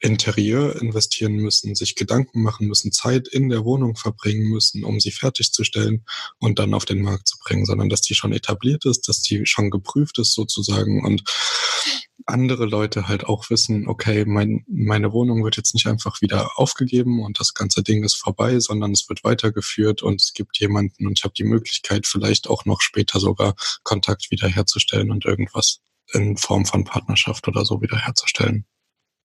Interieur 0.00 0.80
investieren 0.80 1.36
müssen, 1.36 1.74
sich 1.74 1.94
Gedanken 1.94 2.42
machen 2.42 2.66
müssen, 2.66 2.92
Zeit 2.92 3.28
in 3.28 3.48
der 3.48 3.64
Wohnung 3.64 3.96
verbringen 3.96 4.48
müssen, 4.48 4.84
um 4.84 5.00
sie 5.00 5.10
fertigzustellen 5.10 6.04
und 6.38 6.58
dann 6.58 6.74
auf 6.74 6.84
den 6.84 7.02
Markt 7.02 7.28
zu 7.28 7.38
bringen, 7.38 7.64
sondern 7.64 7.88
dass 7.88 8.02
die 8.02 8.14
schon 8.14 8.32
etabliert 8.32 8.84
ist, 8.84 9.08
dass 9.08 9.22
die 9.22 9.46
schon 9.46 9.70
geprüft 9.70 10.18
ist 10.18 10.34
sozusagen 10.34 11.04
und 11.04 11.22
andere 12.26 12.66
Leute 12.66 13.08
halt 13.08 13.24
auch 13.24 13.50
wissen, 13.50 13.88
okay, 13.88 14.24
mein, 14.26 14.64
meine 14.68 15.12
Wohnung 15.12 15.44
wird 15.44 15.56
jetzt 15.56 15.74
nicht 15.74 15.86
einfach 15.86 16.20
wieder 16.20 16.58
aufgegeben 16.58 17.22
und 17.22 17.38
das 17.38 17.54
ganze 17.54 17.82
Ding 17.82 18.04
ist 18.04 18.16
vorbei, 18.16 18.58
sondern 18.58 18.92
es 18.92 19.08
wird 19.08 19.22
weitergeführt 19.22 20.02
und 20.02 20.20
es 20.20 20.32
gibt 20.34 20.58
jemanden 20.58 21.06
und 21.06 21.18
ich 21.18 21.24
habe 21.24 21.34
die 21.34 21.44
Möglichkeit, 21.44 22.06
vielleicht 22.06 22.48
auch 22.48 22.64
noch 22.64 22.80
später 22.80 23.20
sogar 23.20 23.54
Kontakt 23.84 24.30
wiederherzustellen 24.30 25.10
und 25.10 25.24
irgendwas 25.24 25.80
in 26.12 26.36
Form 26.36 26.66
von 26.66 26.84
Partnerschaft 26.84 27.46
oder 27.48 27.64
so 27.64 27.80
wiederherzustellen. 27.80 28.66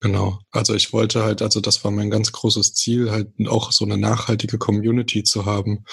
Genau. 0.03 0.39
Also 0.49 0.73
ich 0.73 0.93
wollte 0.93 1.23
halt, 1.23 1.43
also 1.43 1.61
das 1.61 1.83
war 1.83 1.91
mein 1.91 2.09
ganz 2.09 2.31
großes 2.31 2.73
Ziel, 2.73 3.11
halt 3.11 3.29
auch 3.47 3.71
so 3.71 3.85
eine 3.85 3.99
nachhaltige 3.99 4.57
Community 4.57 5.23
zu 5.23 5.45
haben, 5.45 5.85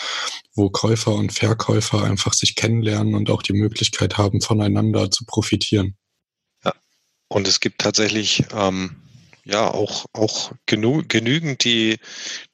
wo 0.54 0.70
Käufer 0.70 1.14
und 1.14 1.30
Verkäufer 1.30 2.02
einfach 2.02 2.32
sich 2.32 2.54
kennenlernen 2.56 3.14
und 3.14 3.28
auch 3.28 3.42
die 3.42 3.52
Möglichkeit 3.52 4.16
haben, 4.16 4.40
voneinander 4.40 5.10
zu 5.10 5.26
profitieren. 5.26 5.94
Ja. 6.64 6.72
Und 7.28 7.46
es 7.46 7.60
gibt 7.60 7.82
tatsächlich 7.82 8.44
ähm, 8.52 8.96
ja 9.44 9.70
auch 9.70 10.06
auch 10.14 10.52
genü 10.64 11.02
genügend, 11.06 11.62
die 11.64 11.98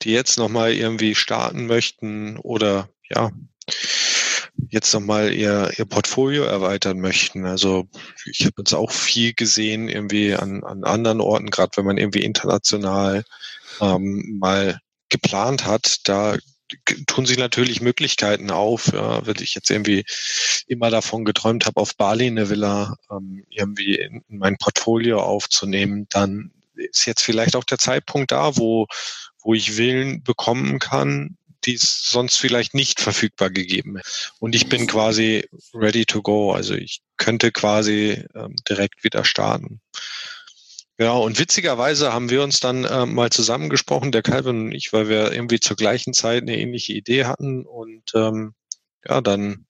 die 0.02 0.10
jetzt 0.10 0.38
noch 0.38 0.48
mal 0.48 0.72
irgendwie 0.72 1.14
starten 1.14 1.66
möchten 1.66 2.36
oder 2.38 2.88
ja 3.08 3.30
jetzt 4.70 4.92
nochmal 4.94 5.32
ihr, 5.32 5.70
ihr 5.76 5.84
Portfolio 5.84 6.44
erweitern 6.44 7.00
möchten. 7.00 7.46
Also 7.46 7.86
ich 8.24 8.44
habe 8.44 8.54
jetzt 8.58 8.74
auch 8.74 8.90
viel 8.90 9.34
gesehen 9.34 9.88
irgendwie 9.88 10.34
an, 10.34 10.64
an 10.64 10.84
anderen 10.84 11.20
Orten, 11.20 11.50
gerade 11.50 11.76
wenn 11.76 11.84
man 11.84 11.98
irgendwie 11.98 12.24
international 12.24 13.24
ähm, 13.80 14.38
mal 14.38 14.80
geplant 15.08 15.66
hat, 15.66 16.08
da 16.08 16.36
tun 17.06 17.26
sich 17.26 17.38
natürlich 17.38 17.80
Möglichkeiten 17.80 18.50
auf. 18.50 18.92
Ja, 18.92 19.26
wenn 19.26 19.36
ich 19.40 19.54
jetzt 19.54 19.70
irgendwie 19.70 20.04
immer 20.66 20.90
davon 20.90 21.24
geträumt 21.24 21.66
habe, 21.66 21.80
auf 21.80 21.96
Bali 21.96 22.26
eine 22.26 22.48
Villa 22.48 22.96
ähm, 23.10 23.44
irgendwie 23.50 23.96
in, 23.96 24.22
in 24.28 24.38
mein 24.38 24.56
Portfolio 24.56 25.20
aufzunehmen, 25.20 26.06
dann 26.10 26.52
ist 26.74 27.06
jetzt 27.06 27.22
vielleicht 27.22 27.56
auch 27.56 27.64
der 27.64 27.78
Zeitpunkt 27.78 28.32
da, 28.32 28.56
wo, 28.56 28.86
wo 29.42 29.54
ich 29.54 29.76
Willen 29.76 30.22
bekommen 30.22 30.78
kann, 30.78 31.36
die 31.66 31.74
es 31.74 32.04
sonst 32.04 32.36
vielleicht 32.36 32.74
nicht 32.74 33.00
verfügbar 33.00 33.50
gegeben. 33.50 34.00
Und 34.38 34.54
ich 34.54 34.68
bin 34.68 34.86
quasi 34.86 35.48
ready 35.72 36.04
to 36.04 36.22
go. 36.22 36.52
Also 36.52 36.74
ich 36.74 37.00
könnte 37.16 37.52
quasi 37.52 38.24
ähm, 38.34 38.56
direkt 38.68 39.04
wieder 39.04 39.24
starten. 39.24 39.80
Ja, 40.98 41.12
und 41.12 41.38
witzigerweise 41.38 42.12
haben 42.12 42.30
wir 42.30 42.42
uns 42.42 42.60
dann 42.60 42.84
äh, 42.84 43.04
mal 43.06 43.30
zusammengesprochen, 43.30 44.12
der 44.12 44.22
Calvin 44.22 44.66
und 44.66 44.72
ich, 44.72 44.92
weil 44.92 45.08
wir 45.08 45.32
irgendwie 45.32 45.58
zur 45.58 45.76
gleichen 45.76 46.14
Zeit 46.14 46.42
eine 46.42 46.56
ähnliche 46.56 46.92
Idee 46.92 47.24
hatten. 47.24 47.66
Und 47.66 48.12
ähm, 48.14 48.54
ja, 49.04 49.20
dann 49.20 49.66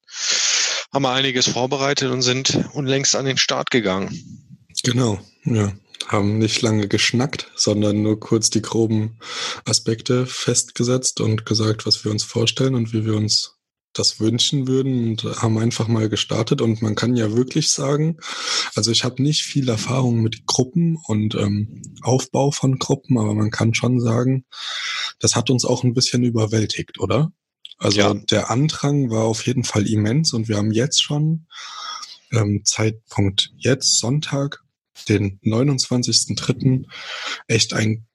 haben 0.93 1.03
wir 1.03 1.13
einiges 1.13 1.49
vorbereitet 1.49 2.11
und 2.11 2.23
sind 2.23 2.69
unlängst 2.73 3.17
an 3.17 3.25
den 3.25 3.39
Start 3.39 3.71
gegangen. 3.71 4.67
Genau, 4.83 5.19
ja 5.45 5.73
haben 6.07 6.39
nicht 6.39 6.63
lange 6.63 6.89
geschnackt, 6.89 7.51
sondern 7.55 8.03
nur 8.03 8.21
kurz 8.21 8.51
die 8.51 8.63
groben 8.63 9.19
Aspekte 9.65 10.27
festgesetzt 10.27 11.21
und 11.21 11.47
gesagt, 11.47 11.87
was 11.87 12.05
wir 12.05 12.11
uns 12.11 12.25
vorstellen 12.25 12.75
und 12.75 12.93
wie 12.93 13.05
wir 13.05 13.15
uns 13.15 13.55
das 13.95 14.21
wünschen 14.21 14.67
würden 14.67 15.11
und 15.11 15.25
haben 15.41 15.57
einfach 15.57 15.89
mal 15.89 16.09
gestartet. 16.09 16.61
Und 16.61 16.83
man 16.83 16.95
kann 16.95 17.17
ja 17.17 17.37
wirklich 17.37 17.71
sagen, 17.71 18.19
also 18.75 18.91
ich 18.91 19.05
habe 19.05 19.23
nicht 19.23 19.43
viel 19.43 19.69
Erfahrung 19.69 20.21
mit 20.21 20.47
Gruppen 20.47 20.99
und 21.07 21.35
ähm, 21.37 21.83
Aufbau 22.03 22.51
von 22.51 22.79
Gruppen, 22.79 23.19
aber 23.19 23.35
man 23.35 23.51
kann 23.51 23.73
schon 23.73 24.01
sagen, 24.01 24.45
das 25.21 25.37
hat 25.37 25.49
uns 25.49 25.65
auch 25.65 25.85
ein 25.85 25.95
bisschen 25.95 26.25
überwältigt, 26.25 26.99
oder? 26.99 27.33
Also 27.79 27.99
ja. 27.99 28.15
der 28.15 28.51
Andrang 28.51 29.11
war 29.11 29.25
auf 29.25 29.47
jeden 29.47 29.65
Fall 29.65 29.87
immens 29.87 30.33
und 30.33 30.49
wir 30.49 30.57
haben 30.57 30.73
jetzt 30.73 31.03
schon 31.03 31.47
ähm, 32.33 32.63
Zeitpunkt 32.65 33.51
jetzt 33.57 33.99
Sonntag 33.99 34.64
den 35.09 35.41
29.03. 35.41 36.87
echt 37.49 37.75
ein, 37.75 38.07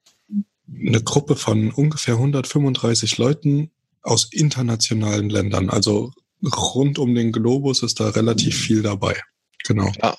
eine 0.68 1.02
Gruppe 1.02 1.36
von 1.36 1.72
ungefähr 1.72 2.16
135 2.16 3.18
Leuten 3.18 3.72
aus 4.02 4.30
internationalen 4.32 5.30
Ländern. 5.30 5.70
Also 5.70 6.12
rund 6.44 7.00
um 7.00 7.14
den 7.16 7.32
Globus 7.32 7.84
ist 7.84 8.00
da 8.00 8.10
relativ 8.10 8.58
viel 8.58 8.82
dabei. 8.82 9.22
Genau. 9.66 9.92
Ja. 10.02 10.16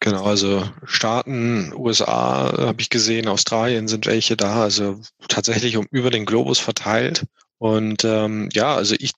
Genau, 0.00 0.24
also 0.24 0.68
Staaten, 0.84 1.72
USA 1.74 2.52
habe 2.56 2.80
ich 2.80 2.88
gesehen, 2.88 3.26
Australien 3.26 3.88
sind 3.88 4.06
welche 4.06 4.36
da, 4.36 4.62
also 4.62 5.00
tatsächlich 5.28 5.76
um 5.76 5.86
über 5.90 6.10
den 6.10 6.24
Globus 6.24 6.60
verteilt. 6.60 7.24
Und 7.58 8.04
ähm, 8.04 8.48
ja, 8.52 8.76
also 8.76 8.94
ich, 8.98 9.12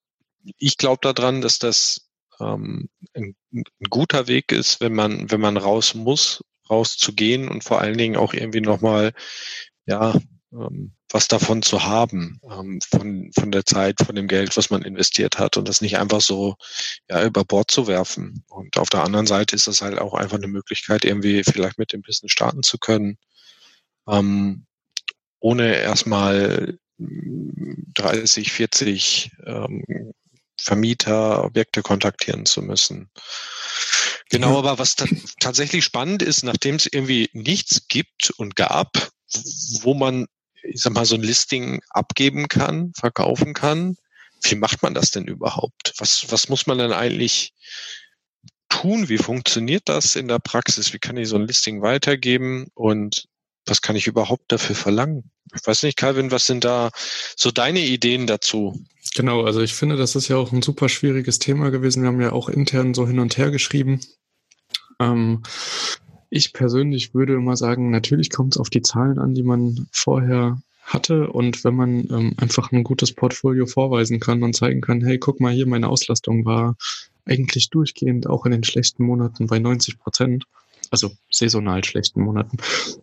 ich 0.59 0.79
glaube 0.79 1.01
daran, 1.03 1.43
dass 1.43 1.59
das 1.59 2.10
ähm, 2.41 2.89
ein, 3.15 3.35
ein 3.53 3.65
guter 3.89 4.27
Weg 4.29 4.53
ist, 4.53 4.81
wenn 4.81 4.95
man, 4.95 5.31
wenn 5.31 5.41
man 5.41 5.57
raus 5.57 5.95
muss, 5.95 6.43
rauszugehen 6.69 7.49
und 7.49 7.65
vor 7.65 7.81
allen 7.81 7.99
Dingen 7.99 8.17
auch 8.17 8.33
irgendwie 8.33 8.61
nochmal, 8.61 9.13
ja, 9.87 10.15
ähm, 10.53 10.93
was 11.13 11.29
davon 11.29 11.63
zu 11.63 11.85
haben, 11.85 12.41
ähm, 12.49 12.81
von, 12.89 13.31
von 13.35 13.51
der 13.51 13.65
Zeit, 13.65 13.97
von 14.05 14.15
dem 14.15 14.29
Geld, 14.29 14.57
was 14.57 14.71
man 14.71 14.83
investiert 14.83 15.39
hat 15.39 15.57
und 15.57 15.69
das 15.69 15.81
nicht 15.81 15.99
einfach 15.99 16.21
so 16.21 16.55
ja, 17.09 17.25
über 17.25 17.45
Bord 17.45 17.71
zu 17.71 17.87
werfen. 17.89 18.45
Und 18.49 18.79
auf 18.79 18.91
der 18.91 19.05
anderen 19.05 19.27
Seite 19.27 19.57
ist 19.57 19.67
das 19.67 19.83
halt 19.83 19.99
auch 19.99 20.15
einfach 20.15 20.37
eine 20.37 20.49
Möglichkeit, 20.49 21.05
irgendwie 21.05 21.43
vielleicht 21.45 21.79
mit 21.79 21.93
dem 21.93 22.03
Business 22.03 22.33
starten 22.33 22.63
zu 22.63 22.79
können, 22.79 23.19
ähm, 24.09 24.67
ohne 25.41 25.77
erstmal 25.77 26.79
30, 26.99 28.53
40 28.53 29.33
ähm, 29.47 29.85
Vermieter, 30.63 31.45
Objekte 31.45 31.83
kontaktieren 31.83 32.47
zu 32.47 32.63
müssen. 32.63 33.11
Genau, 34.29 34.59
aber 34.59 34.79
was 34.79 34.95
tatsächlich 35.41 35.85
spannend 35.85 36.23
ist, 36.23 36.45
nachdem 36.45 36.77
es 36.77 36.87
irgendwie 36.87 37.29
nichts 37.33 37.89
gibt 37.89 38.31
und 38.37 38.55
gab, 38.55 39.11
wo 39.81 39.95
man, 39.95 40.27
ich 40.63 40.81
sag 40.83 40.93
mal, 40.93 41.05
so 41.05 41.17
ein 41.17 41.23
Listing 41.23 41.81
abgeben 41.91 42.47
kann, 42.49 42.93
verkaufen 42.95 43.55
kann, 43.55 43.97
wie 44.43 44.55
macht 44.55 44.83
man 44.83 44.95
das 44.95 45.11
denn 45.11 45.27
überhaupt? 45.27 45.95
Was, 45.99 46.31
was 46.31 46.49
muss 46.49 46.67
man 46.67 46.79
denn 46.79 46.93
eigentlich 46.93 47.53
tun? 48.69 49.09
Wie 49.09 49.19
funktioniert 49.19 49.89
das 49.89 50.17
in 50.17 50.29
der 50.29 50.39
Praxis? 50.39 50.93
Wie 50.93 50.99
kann 50.99 51.17
ich 51.17 51.29
so 51.29 51.37
ein 51.37 51.47
Listing 51.47 51.83
weitergeben? 51.83 52.69
Und 52.75 53.27
was 53.67 53.83
kann 53.83 53.97
ich 53.97 54.07
überhaupt 54.07 54.51
dafür 54.53 54.77
verlangen? 54.77 55.31
Ich 55.55 55.67
weiß 55.67 55.83
nicht, 55.83 55.97
Calvin, 55.97 56.31
was 56.31 56.47
sind 56.47 56.65
da 56.65 56.91
so 57.37 57.51
deine 57.51 57.81
Ideen 57.81 58.27
dazu? 58.27 58.85
Genau, 59.17 59.43
also 59.43 59.61
ich 59.61 59.75
finde, 59.75 59.97
das 59.97 60.15
ist 60.15 60.29
ja 60.29 60.37
auch 60.37 60.53
ein 60.53 60.63
super 60.63 60.89
schwieriges 60.89 61.39
Thema 61.39 61.71
gewesen. 61.71 62.03
Wir 62.03 62.09
haben 62.09 62.21
ja 62.21 62.33
auch 62.33 62.49
intern 62.49 62.95
so 62.95 63.07
hin 63.07 63.19
und 63.19 63.37
her 63.37 63.51
geschrieben. 63.51 64.01
Ähm, 65.01 65.43
ich 66.29 66.53
persönlich 66.53 67.13
würde 67.13 67.35
immer 67.35 67.57
sagen, 67.57 67.91
natürlich 67.91 68.31
kommt 68.31 68.55
es 68.55 68.61
auf 68.61 68.71
die 68.71 68.83
Zahlen 68.83 69.19
an, 69.19 69.35
die 69.35 69.43
man 69.43 69.89
vorher 69.91 70.63
hatte. 70.85 71.29
Und 71.29 71.65
wenn 71.65 71.75
man 71.75 72.09
ähm, 72.11 72.35
einfach 72.37 72.71
ein 72.71 72.85
gutes 72.85 73.13
Portfolio 73.13 73.67
vorweisen 73.67 74.21
kann 74.21 74.43
und 74.45 74.55
zeigen 74.55 74.81
kann, 74.81 75.01
hey, 75.01 75.19
guck 75.19 75.41
mal 75.41 75.53
hier, 75.53 75.67
meine 75.67 75.89
Auslastung 75.89 76.45
war 76.45 76.77
eigentlich 77.25 77.71
durchgehend 77.71 78.29
auch 78.29 78.47
in 78.47 78.53
den 78.53 78.65
schlechten 78.65 79.05
Monaten 79.05 79.47
bei 79.47 79.59
90 79.59 79.99
Prozent 79.99 80.45
also 80.91 81.11
saisonal 81.31 81.85
schlechten 81.85 82.21
Monaten, 82.23 82.59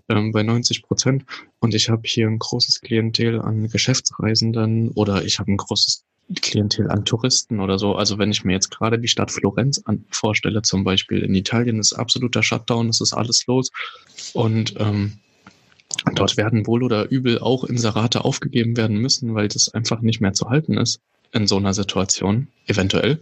ähm, 0.09 0.31
bei 0.31 0.43
90 0.43 0.83
Prozent. 0.83 1.25
Und 1.59 1.73
ich 1.73 1.89
habe 1.89 2.03
hier 2.05 2.27
ein 2.27 2.39
großes 2.39 2.81
Klientel 2.81 3.41
an 3.41 3.69
Geschäftsreisenden 3.69 4.89
oder 4.91 5.23
ich 5.23 5.39
habe 5.39 5.51
ein 5.51 5.57
großes 5.57 6.03
Klientel 6.41 6.91
an 6.91 7.05
Touristen 7.05 7.61
oder 7.61 7.79
so. 7.79 7.95
Also 7.95 8.17
wenn 8.17 8.31
ich 8.31 8.43
mir 8.43 8.53
jetzt 8.53 8.69
gerade 8.69 8.99
die 8.99 9.07
Stadt 9.07 9.31
Florenz 9.31 9.81
an, 9.85 10.03
vorstelle, 10.09 10.61
zum 10.61 10.83
Beispiel 10.83 11.19
in 11.19 11.33
Italien 11.33 11.79
ist 11.79 11.93
absoluter 11.93 12.43
Shutdown, 12.43 12.89
es 12.89 12.99
ist 12.99 13.13
alles 13.13 13.45
los. 13.47 13.71
Und 14.33 14.75
ähm, 14.77 15.19
dort 16.15 16.35
werden 16.35 16.67
wohl 16.67 16.83
oder 16.83 17.09
übel 17.09 17.39
auch 17.39 17.63
Inserate 17.63 18.25
aufgegeben 18.25 18.75
werden 18.75 18.97
müssen, 18.97 19.35
weil 19.35 19.47
das 19.47 19.69
einfach 19.69 20.01
nicht 20.01 20.19
mehr 20.19 20.33
zu 20.33 20.49
halten 20.49 20.77
ist 20.77 20.99
in 21.31 21.47
so 21.47 21.57
einer 21.57 21.73
Situation, 21.73 22.47
eventuell 22.65 23.19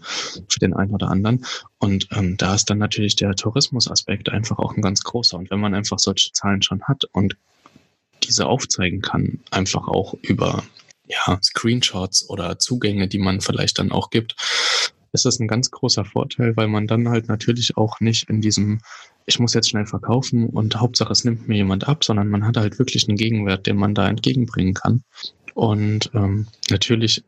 für 0.48 0.60
den 0.60 0.74
einen 0.74 0.94
oder 0.94 1.10
anderen. 1.10 1.46
Und 1.80 2.08
ähm, 2.12 2.38
da 2.38 2.56
ist 2.56 2.70
dann 2.70 2.78
natürlich 2.78 3.16
der 3.16 3.36
Tourismusaspekt 3.36 4.30
einfach 4.30 4.58
auch 4.58 4.76
ein 4.76 4.82
ganz 4.82 5.04
großer. 5.04 5.38
Und 5.38 5.52
wenn 5.52 5.60
man 5.60 5.74
einfach 5.74 6.00
solche 6.00 6.32
Zahlen 6.34 6.62
schon 6.62 6.84
hat 6.84 7.06
und 7.12 7.36
diese 8.24 8.48
aufzeigen 8.48 9.02
kann, 9.02 9.40
einfach 9.52 9.88
auch 9.88 10.16
über 10.22 10.64
ja, 11.08 11.40
Screenshots 11.42 12.30
oder 12.30 12.58
Zugänge, 12.58 13.08
die 13.08 13.20
man 13.20 13.42
vielleicht 13.42 13.80
dann 13.80 13.92
auch 13.92 14.10
gibt, 14.10 14.36
ist 15.16 15.26
das 15.26 15.40
ein 15.40 15.48
ganz 15.48 15.72
großer 15.72 16.06
Vorteil, 16.06 16.56
weil 16.58 16.68
man 16.68 16.88
dann 16.88 17.10
halt 17.10 17.28
natürlich 17.28 17.78
auch 17.78 18.00
nicht 18.00 18.30
in 18.30 18.42
diesem, 18.42 18.82
ich 19.26 19.40
muss 19.40 19.54
jetzt 19.54 19.70
schnell 19.70 19.86
verkaufen 19.86 20.48
und 20.48 20.76
Hauptsache 20.76 21.12
es 21.12 21.24
nimmt 21.24 21.48
mir 21.48 21.56
jemand 21.56 21.88
ab, 21.88 22.04
sondern 22.04 22.28
man 22.28 22.46
hat 22.46 22.58
halt 22.58 22.78
wirklich 22.80 23.08
einen 23.08 23.18
Gegenwert, 23.18 23.66
den 23.66 23.78
man 23.78 23.96
da 23.96 24.08
entgegenbringen 24.08 24.74
kann. 24.74 25.04
Und 25.54 26.12
ähm, 26.14 26.48
natürlich 26.70 27.24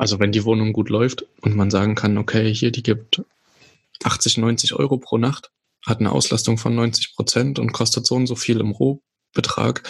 also 0.00 0.18
wenn 0.18 0.32
die 0.32 0.44
Wohnung 0.46 0.72
gut 0.72 0.88
läuft 0.88 1.26
und 1.42 1.54
man 1.56 1.70
sagen 1.70 1.94
kann, 1.94 2.16
okay, 2.16 2.54
hier, 2.54 2.72
die 2.72 2.82
gibt 2.82 3.22
80, 4.02 4.38
90 4.38 4.72
Euro 4.72 4.96
pro 4.96 5.18
Nacht, 5.18 5.50
hat 5.84 6.00
eine 6.00 6.10
Auslastung 6.10 6.56
von 6.56 6.74
90 6.74 7.14
Prozent 7.14 7.58
und 7.58 7.72
kostet 7.72 8.06
so 8.06 8.14
und 8.14 8.26
so 8.26 8.34
viel 8.34 8.60
im 8.60 8.70
Rohbetrag, 8.70 9.86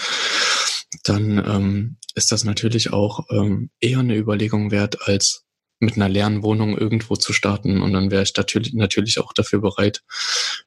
dann 1.04 1.38
ähm, 1.46 1.96
ist 2.16 2.32
das 2.32 2.42
natürlich 2.42 2.92
auch 2.92 3.26
ähm, 3.30 3.70
eher 3.78 4.00
eine 4.00 4.16
Überlegung 4.16 4.72
wert, 4.72 5.06
als 5.06 5.44
mit 5.80 5.96
einer 5.96 6.08
leeren 6.08 6.42
Wohnung 6.42 6.78
irgendwo 6.78 7.16
zu 7.16 7.32
starten. 7.32 7.82
Und 7.82 7.92
dann 7.94 8.10
wäre 8.10 8.22
ich 8.22 8.34
natürlich, 8.36 8.74
natürlich 8.74 9.18
auch 9.18 9.32
dafür 9.32 9.60
bereit, 9.60 10.02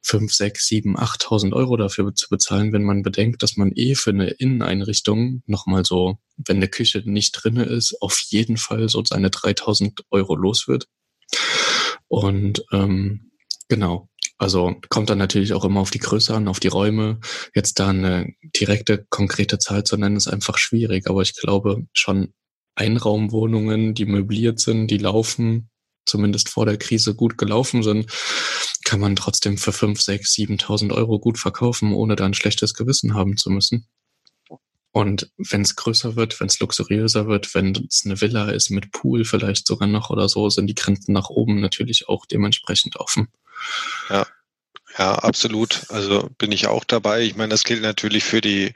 fünf, 0.01 0.33
sechs, 0.33 0.67
sieben, 0.67 0.97
achttausend 0.97 1.53
Euro 1.53 1.77
dafür 1.77 2.13
zu 2.15 2.27
bezahlen, 2.29 2.73
wenn 2.73 2.83
man 2.83 3.03
bedenkt, 3.03 3.43
dass 3.43 3.55
man 3.55 3.71
eh 3.75 3.95
für 3.95 4.09
eine 4.09 4.29
Inneneinrichtung 4.31 5.43
nochmal 5.45 5.85
so, 5.85 6.17
wenn 6.37 6.57
eine 6.57 6.67
Küche 6.67 7.03
nicht 7.05 7.31
drinne 7.33 7.63
ist, 7.63 8.01
auf 8.01 8.19
jeden 8.19 8.57
Fall 8.57 8.89
so 8.89 9.03
seine 9.05 9.29
3000 9.29 10.01
Euro 10.09 10.35
los 10.35 10.67
wird. 10.67 10.87
Und 12.07 12.65
ähm, 12.71 13.31
genau, 13.69 14.09
Also 14.37 14.75
kommt 14.89 15.09
dann 15.09 15.19
natürlich 15.19 15.53
auch 15.53 15.63
immer 15.65 15.79
auf 15.79 15.91
die 15.91 15.99
Größe 15.99 16.35
an, 16.35 16.47
auf 16.47 16.59
die 16.59 16.67
Räume. 16.67 17.19
Jetzt 17.55 17.79
da 17.79 17.89
eine 17.89 18.33
direkte, 18.59 19.05
konkrete 19.09 19.57
Zahl 19.59 19.83
zu 19.83 19.95
nennen, 19.97 20.17
ist 20.17 20.27
einfach 20.27 20.57
schwierig. 20.57 21.07
Aber 21.07 21.21
ich 21.21 21.35
glaube 21.35 21.87
schon 21.93 22.33
Einraumwohnungen, 22.75 23.93
die 23.93 24.05
möbliert 24.05 24.59
sind, 24.59 24.87
die 24.87 24.97
laufen, 24.97 25.69
zumindest 26.05 26.49
vor 26.49 26.65
der 26.65 26.77
Krise 26.77 27.15
gut 27.15 27.37
gelaufen 27.37 27.83
sind, 27.83 28.11
kann 28.83 28.99
man 28.99 29.15
trotzdem 29.15 29.57
für 29.57 29.71
5, 29.71 30.01
6, 30.01 30.33
7.000 30.33 30.93
Euro 30.93 31.19
gut 31.19 31.37
verkaufen, 31.37 31.93
ohne 31.93 32.15
da 32.15 32.25
ein 32.25 32.33
schlechtes 32.33 32.73
Gewissen 32.73 33.13
haben 33.13 33.37
zu 33.37 33.49
müssen. 33.49 33.87
Und 34.91 35.31
wenn 35.37 35.61
es 35.61 35.75
größer 35.75 36.15
wird, 36.15 36.39
wenn 36.39 36.47
es 36.47 36.59
luxuriöser 36.59 37.27
wird, 37.27 37.55
wenn 37.55 37.73
es 37.89 38.03
eine 38.05 38.21
Villa 38.21 38.51
ist 38.51 38.69
mit 38.69 38.91
Pool 38.91 39.25
vielleicht 39.25 39.65
sogar 39.65 39.87
noch 39.87 40.11
oder 40.11 40.29
so, 40.29 40.49
sind 40.49 40.67
die 40.67 40.75
Grenzen 40.75 41.13
nach 41.13 41.29
oben 41.29 41.61
natürlich 41.61 42.07
auch 42.09 42.27
dementsprechend 42.27 42.97
offen. 42.97 43.27
Ja, 44.09 44.27
ja, 44.97 45.15
absolut. 45.15 45.85
Also 45.89 46.29
bin 46.37 46.51
ich 46.51 46.67
auch 46.67 46.83
dabei. 46.83 47.21
Ich 47.21 47.35
meine, 47.35 47.49
das 47.49 47.63
gilt 47.63 47.81
natürlich 47.81 48.23
für 48.23 48.41
die 48.41 48.73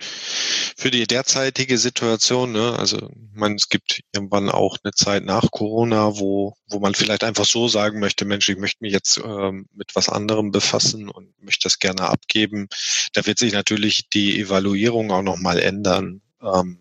für 0.75 0.89
die 0.89 1.05
derzeitige 1.05 1.77
Situation. 1.77 2.51
Ne? 2.53 2.75
Also 2.77 2.97
ich 2.97 3.36
meine, 3.39 3.55
es 3.55 3.69
gibt 3.69 4.01
irgendwann 4.13 4.50
auch 4.50 4.77
eine 4.83 4.93
Zeit 4.93 5.25
nach 5.25 5.51
Corona, 5.51 6.17
wo 6.17 6.55
wo 6.69 6.79
man 6.79 6.95
vielleicht 6.95 7.24
einfach 7.24 7.45
so 7.45 7.67
sagen 7.67 8.00
möchte, 8.00 8.25
Mensch, 8.25 8.50
ich 8.50 8.57
möchte 8.57 8.79
mich 8.81 8.93
jetzt 8.93 9.19
ähm, 9.24 9.67
mit 9.74 9.95
was 9.95 10.09
anderem 10.09 10.51
befassen 10.51 11.09
und 11.09 11.31
möchte 11.41 11.63
das 11.63 11.77
gerne 11.79 12.09
abgeben. 12.09 12.67
Da 13.13 13.25
wird 13.25 13.38
sich 13.38 13.53
natürlich 13.53 14.09
die 14.09 14.39
Evaluierung 14.39 15.12
auch 15.12 15.24
noch 15.24 15.38
mal 15.38 15.59
ändern. 15.59 16.21
Ähm, 16.41 16.79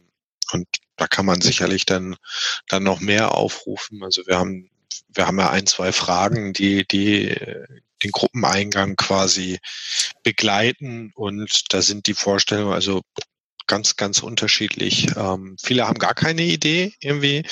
und 0.52 0.66
da 0.96 1.06
kann 1.08 1.26
man 1.26 1.42
sicherlich 1.42 1.84
dann 1.84 2.16
dann 2.68 2.84
noch 2.84 3.00
mehr 3.00 3.34
aufrufen. 3.34 4.02
Also 4.02 4.26
wir 4.26 4.38
haben 4.38 4.70
wir 5.08 5.26
haben 5.26 5.38
ja 5.38 5.50
ein, 5.50 5.66
zwei 5.66 5.92
Fragen, 5.92 6.52
die, 6.52 6.86
die 6.86 7.34
den 8.02 8.10
Gruppeneingang 8.10 8.96
quasi 8.96 9.58
begleiten 10.22 11.12
und 11.14 11.72
da 11.72 11.82
sind 11.82 12.06
die 12.06 12.14
Vorstellungen 12.14 12.72
also 12.72 13.02
ganz, 13.66 13.96
ganz 13.96 14.20
unterschiedlich. 14.20 15.08
Ähm, 15.16 15.56
viele 15.62 15.86
haben 15.86 15.98
gar 15.98 16.14
keine 16.14 16.42
Idee 16.42 16.94
irgendwie, 17.00 17.44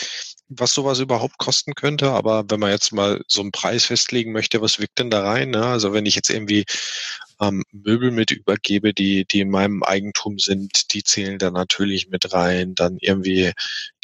was 0.48 0.74
sowas 0.74 0.98
überhaupt 1.00 1.38
kosten 1.38 1.74
könnte. 1.74 2.10
Aber 2.10 2.44
wenn 2.48 2.60
man 2.60 2.70
jetzt 2.70 2.92
mal 2.92 3.22
so 3.28 3.40
einen 3.40 3.52
Preis 3.52 3.86
festlegen 3.86 4.32
möchte, 4.32 4.60
was 4.60 4.78
wirkt 4.78 4.98
denn 4.98 5.10
da 5.10 5.22
rein? 5.22 5.50
Ne? 5.50 5.64
Also 5.64 5.92
wenn 5.92 6.06
ich 6.06 6.14
jetzt 6.14 6.30
irgendwie 6.30 6.64
ähm, 7.40 7.64
Möbel 7.72 8.10
mit 8.10 8.30
übergebe, 8.30 8.94
die, 8.94 9.24
die 9.24 9.40
in 9.40 9.50
meinem 9.50 9.82
Eigentum 9.82 10.38
sind, 10.38 10.92
die 10.92 11.02
zählen 11.02 11.38
da 11.38 11.50
natürlich 11.50 12.08
mit 12.08 12.32
rein. 12.32 12.74
Dann 12.74 12.98
irgendwie 13.00 13.52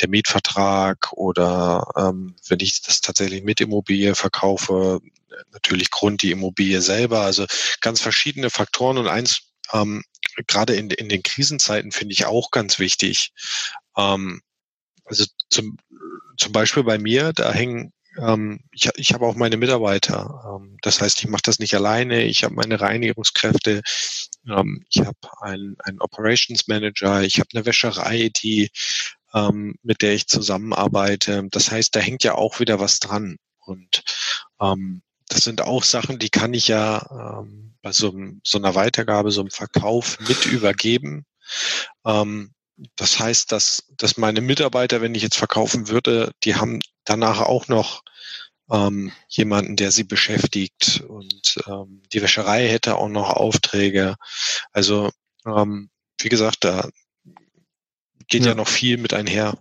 der 0.00 0.08
Mietvertrag 0.08 1.12
oder 1.12 1.86
ähm, 1.96 2.36
wenn 2.48 2.60
ich 2.60 2.82
das 2.82 3.00
tatsächlich 3.00 3.42
mit 3.42 3.60
Immobilie 3.60 4.14
verkaufe, 4.14 5.00
natürlich 5.52 5.90
Grund 5.90 6.22
die 6.22 6.30
Immobilie 6.30 6.82
selber. 6.82 7.20
Also 7.20 7.46
ganz 7.80 8.00
verschiedene 8.00 8.50
Faktoren 8.50 8.98
und 8.98 9.08
eins 9.08 9.42
ähm, 9.72 10.02
gerade 10.46 10.74
in, 10.74 10.90
in 10.90 11.08
den 11.08 11.22
Krisenzeiten 11.22 11.92
finde 11.92 12.12
ich 12.12 12.26
auch 12.26 12.50
ganz 12.50 12.78
wichtig. 12.78 13.32
Ähm, 13.96 14.42
also 15.04 15.24
zum, 15.50 15.76
zum 16.36 16.52
Beispiel 16.52 16.84
bei 16.84 16.98
mir, 16.98 17.32
da 17.32 17.52
hängen 17.52 17.92
ähm, 18.18 18.60
ich, 18.72 18.88
ich 18.96 19.12
habe 19.12 19.26
auch 19.26 19.36
meine 19.36 19.56
Mitarbeiter. 19.56 20.56
Ähm, 20.56 20.76
das 20.82 21.00
heißt, 21.00 21.20
ich 21.20 21.28
mache 21.28 21.42
das 21.44 21.58
nicht 21.58 21.74
alleine. 21.74 22.24
Ich 22.24 22.44
habe 22.44 22.54
meine 22.54 22.80
Reinigungskräfte. 22.80 23.82
Ähm, 24.48 24.84
ich 24.90 25.00
habe 25.00 25.18
einen, 25.40 25.76
einen 25.80 26.00
Operations 26.00 26.66
Manager. 26.68 27.22
Ich 27.22 27.38
habe 27.38 27.48
eine 27.54 27.66
Wäscherei, 27.66 28.30
die 28.42 28.70
ähm, 29.34 29.76
mit 29.82 30.02
der 30.02 30.14
ich 30.14 30.26
zusammenarbeite. 30.26 31.46
Das 31.50 31.70
heißt, 31.70 31.94
da 31.94 32.00
hängt 32.00 32.24
ja 32.24 32.34
auch 32.34 32.60
wieder 32.60 32.80
was 32.80 32.98
dran. 32.98 33.36
Und 33.60 34.02
ähm, 34.60 35.02
das 35.28 35.44
sind 35.44 35.62
auch 35.62 35.84
Sachen, 35.84 36.18
die 36.18 36.30
kann 36.30 36.54
ich 36.54 36.68
ja 36.68 37.38
ähm, 37.40 37.74
bei 37.82 37.92
so, 37.92 38.12
so 38.42 38.58
einer 38.58 38.74
Weitergabe, 38.74 39.30
so 39.30 39.40
einem 39.40 39.50
Verkauf 39.50 40.18
mit 40.20 40.46
übergeben. 40.46 41.24
Ähm, 42.04 42.52
das 42.96 43.18
heißt, 43.18 43.52
dass, 43.52 43.84
dass 43.96 44.16
meine 44.16 44.40
Mitarbeiter, 44.40 45.00
wenn 45.00 45.14
ich 45.14 45.22
jetzt 45.22 45.36
verkaufen 45.36 45.88
würde, 45.88 46.32
die 46.44 46.56
haben 46.56 46.80
danach 47.04 47.40
auch 47.40 47.68
noch 47.68 48.02
ähm, 48.70 49.12
jemanden, 49.28 49.76
der 49.76 49.90
sie 49.90 50.04
beschäftigt 50.04 51.02
und 51.08 51.58
ähm, 51.66 52.02
die 52.12 52.22
Wäscherei 52.22 52.68
hätte 52.68 52.96
auch 52.96 53.08
noch 53.08 53.30
Aufträge. 53.30 54.16
Also 54.72 55.10
ähm, 55.44 55.90
wie 56.20 56.28
gesagt, 56.28 56.58
da 56.64 56.88
geht 58.28 58.42
ja. 58.42 58.50
ja 58.50 58.54
noch 58.54 58.68
viel 58.68 58.96
mit 58.96 59.12
einher. 59.12 59.58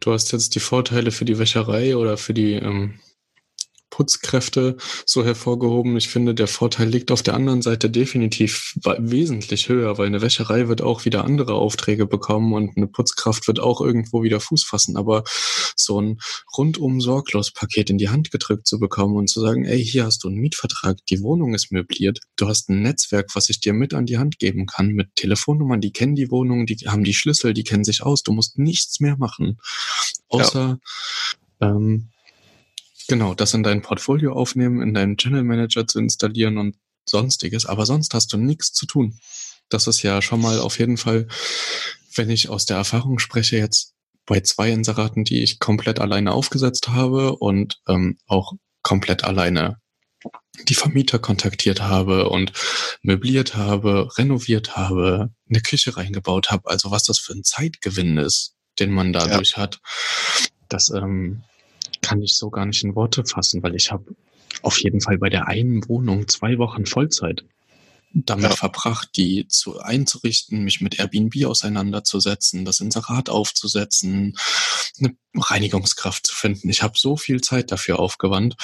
Du 0.00 0.12
hast 0.12 0.32
jetzt 0.32 0.54
die 0.54 0.60
Vorteile 0.60 1.10
für 1.10 1.24
die 1.24 1.38
Wäscherei 1.38 1.96
oder 1.96 2.16
für 2.16 2.34
die 2.34 2.54
ähm, 2.54 3.00
Putzkräfte 4.00 4.78
so 5.04 5.26
hervorgehoben. 5.26 5.94
Ich 5.98 6.08
finde, 6.08 6.34
der 6.34 6.46
Vorteil 6.46 6.88
liegt 6.88 7.10
auf 7.10 7.22
der 7.22 7.34
anderen 7.34 7.60
Seite 7.60 7.90
definitiv 7.90 8.74
wesentlich 8.98 9.68
höher, 9.68 9.98
weil 9.98 10.06
eine 10.06 10.22
Wäscherei 10.22 10.68
wird 10.68 10.80
auch 10.80 11.04
wieder 11.04 11.26
andere 11.26 11.52
Aufträge 11.52 12.06
bekommen 12.06 12.54
und 12.54 12.78
eine 12.78 12.86
Putzkraft 12.86 13.46
wird 13.46 13.60
auch 13.60 13.82
irgendwo 13.82 14.22
wieder 14.22 14.40
Fuß 14.40 14.64
fassen. 14.64 14.96
Aber 14.96 15.22
so 15.76 16.00
ein 16.00 16.18
rundum 16.56 17.02
sorglos 17.02 17.52
Paket 17.52 17.90
in 17.90 17.98
die 17.98 18.08
Hand 18.08 18.30
gedrückt 18.30 18.66
zu 18.66 18.78
bekommen 18.78 19.16
und 19.16 19.28
zu 19.28 19.38
sagen, 19.38 19.66
ey, 19.66 19.84
hier 19.84 20.06
hast 20.06 20.24
du 20.24 20.28
einen 20.28 20.38
Mietvertrag, 20.38 20.96
die 21.10 21.20
Wohnung 21.20 21.52
ist 21.52 21.70
möbliert, 21.70 22.20
du 22.36 22.48
hast 22.48 22.70
ein 22.70 22.80
Netzwerk, 22.80 23.28
was 23.34 23.50
ich 23.50 23.60
dir 23.60 23.74
mit 23.74 23.92
an 23.92 24.06
die 24.06 24.16
Hand 24.16 24.38
geben 24.38 24.64
kann, 24.64 24.94
mit 24.94 25.14
Telefonnummern, 25.14 25.82
die 25.82 25.92
kennen 25.92 26.14
die 26.14 26.30
Wohnung, 26.30 26.64
die 26.64 26.76
haben 26.86 27.04
die 27.04 27.12
Schlüssel, 27.12 27.52
die 27.52 27.64
kennen 27.64 27.84
sich 27.84 28.02
aus, 28.02 28.22
du 28.22 28.32
musst 28.32 28.58
nichts 28.58 28.98
mehr 29.00 29.18
machen. 29.18 29.58
Außer 30.30 30.78
ja. 31.60 31.68
ähm, 31.68 32.08
Genau, 33.10 33.34
das 33.34 33.54
in 33.54 33.64
dein 33.64 33.82
Portfolio 33.82 34.34
aufnehmen, 34.34 34.80
in 34.80 34.94
deinen 34.94 35.16
Channel 35.16 35.42
Manager 35.42 35.84
zu 35.84 35.98
installieren 35.98 36.58
und 36.58 36.76
sonstiges. 37.04 37.66
Aber 37.66 37.84
sonst 37.84 38.14
hast 38.14 38.32
du 38.32 38.36
nichts 38.36 38.72
zu 38.72 38.86
tun. 38.86 39.18
Das 39.68 39.88
ist 39.88 40.04
ja 40.04 40.22
schon 40.22 40.40
mal 40.40 40.60
auf 40.60 40.78
jeden 40.78 40.96
Fall, 40.96 41.26
wenn 42.14 42.30
ich 42.30 42.50
aus 42.50 42.66
der 42.66 42.76
Erfahrung 42.76 43.18
spreche, 43.18 43.56
jetzt 43.56 43.94
bei 44.26 44.38
zwei 44.42 44.70
Inseraten, 44.70 45.24
die 45.24 45.42
ich 45.42 45.58
komplett 45.58 45.98
alleine 45.98 46.30
aufgesetzt 46.30 46.90
habe 46.90 47.34
und 47.34 47.80
ähm, 47.88 48.16
auch 48.28 48.52
komplett 48.82 49.24
alleine 49.24 49.78
die 50.68 50.74
Vermieter 50.74 51.18
kontaktiert 51.18 51.80
habe 51.80 52.28
und 52.28 52.52
möbliert 53.02 53.56
habe, 53.56 54.08
renoviert 54.18 54.76
habe, 54.76 55.30
eine 55.48 55.62
Küche 55.62 55.96
reingebaut 55.96 56.52
habe. 56.52 56.70
Also 56.70 56.92
was 56.92 57.02
das 57.02 57.18
für 57.18 57.32
ein 57.32 57.42
Zeitgewinn 57.42 58.18
ist, 58.18 58.54
den 58.78 58.92
man 58.92 59.12
dadurch 59.12 59.54
ja. 59.56 59.62
hat. 59.62 59.80
Das 60.68 60.90
ähm, 60.90 61.42
kann 62.02 62.22
ich 62.22 62.34
so 62.34 62.50
gar 62.50 62.66
nicht 62.66 62.82
in 62.82 62.94
Worte 62.94 63.24
fassen, 63.24 63.62
weil 63.62 63.74
ich 63.74 63.92
habe 63.92 64.14
auf 64.62 64.80
jeden 64.82 65.00
Fall 65.00 65.18
bei 65.18 65.28
der 65.28 65.46
einen 65.46 65.88
Wohnung 65.88 66.28
zwei 66.28 66.58
Wochen 66.58 66.86
Vollzeit 66.86 67.44
damit 68.12 68.50
ja. 68.50 68.56
verbracht, 68.56 69.10
die 69.16 69.46
zu 69.46 69.80
einzurichten, 69.80 70.64
mich 70.64 70.80
mit 70.80 70.98
Airbnb 70.98 71.44
auseinanderzusetzen, 71.46 72.64
das 72.64 72.80
Inserat 72.80 73.30
aufzusetzen, 73.30 74.36
eine 74.98 75.16
Reinigungskraft 75.34 76.26
zu 76.26 76.34
finden. 76.34 76.68
Ich 76.70 76.82
habe 76.82 76.94
so 76.98 77.16
viel 77.16 77.40
Zeit 77.40 77.70
dafür 77.70 78.00
aufgewandt, 78.00 78.56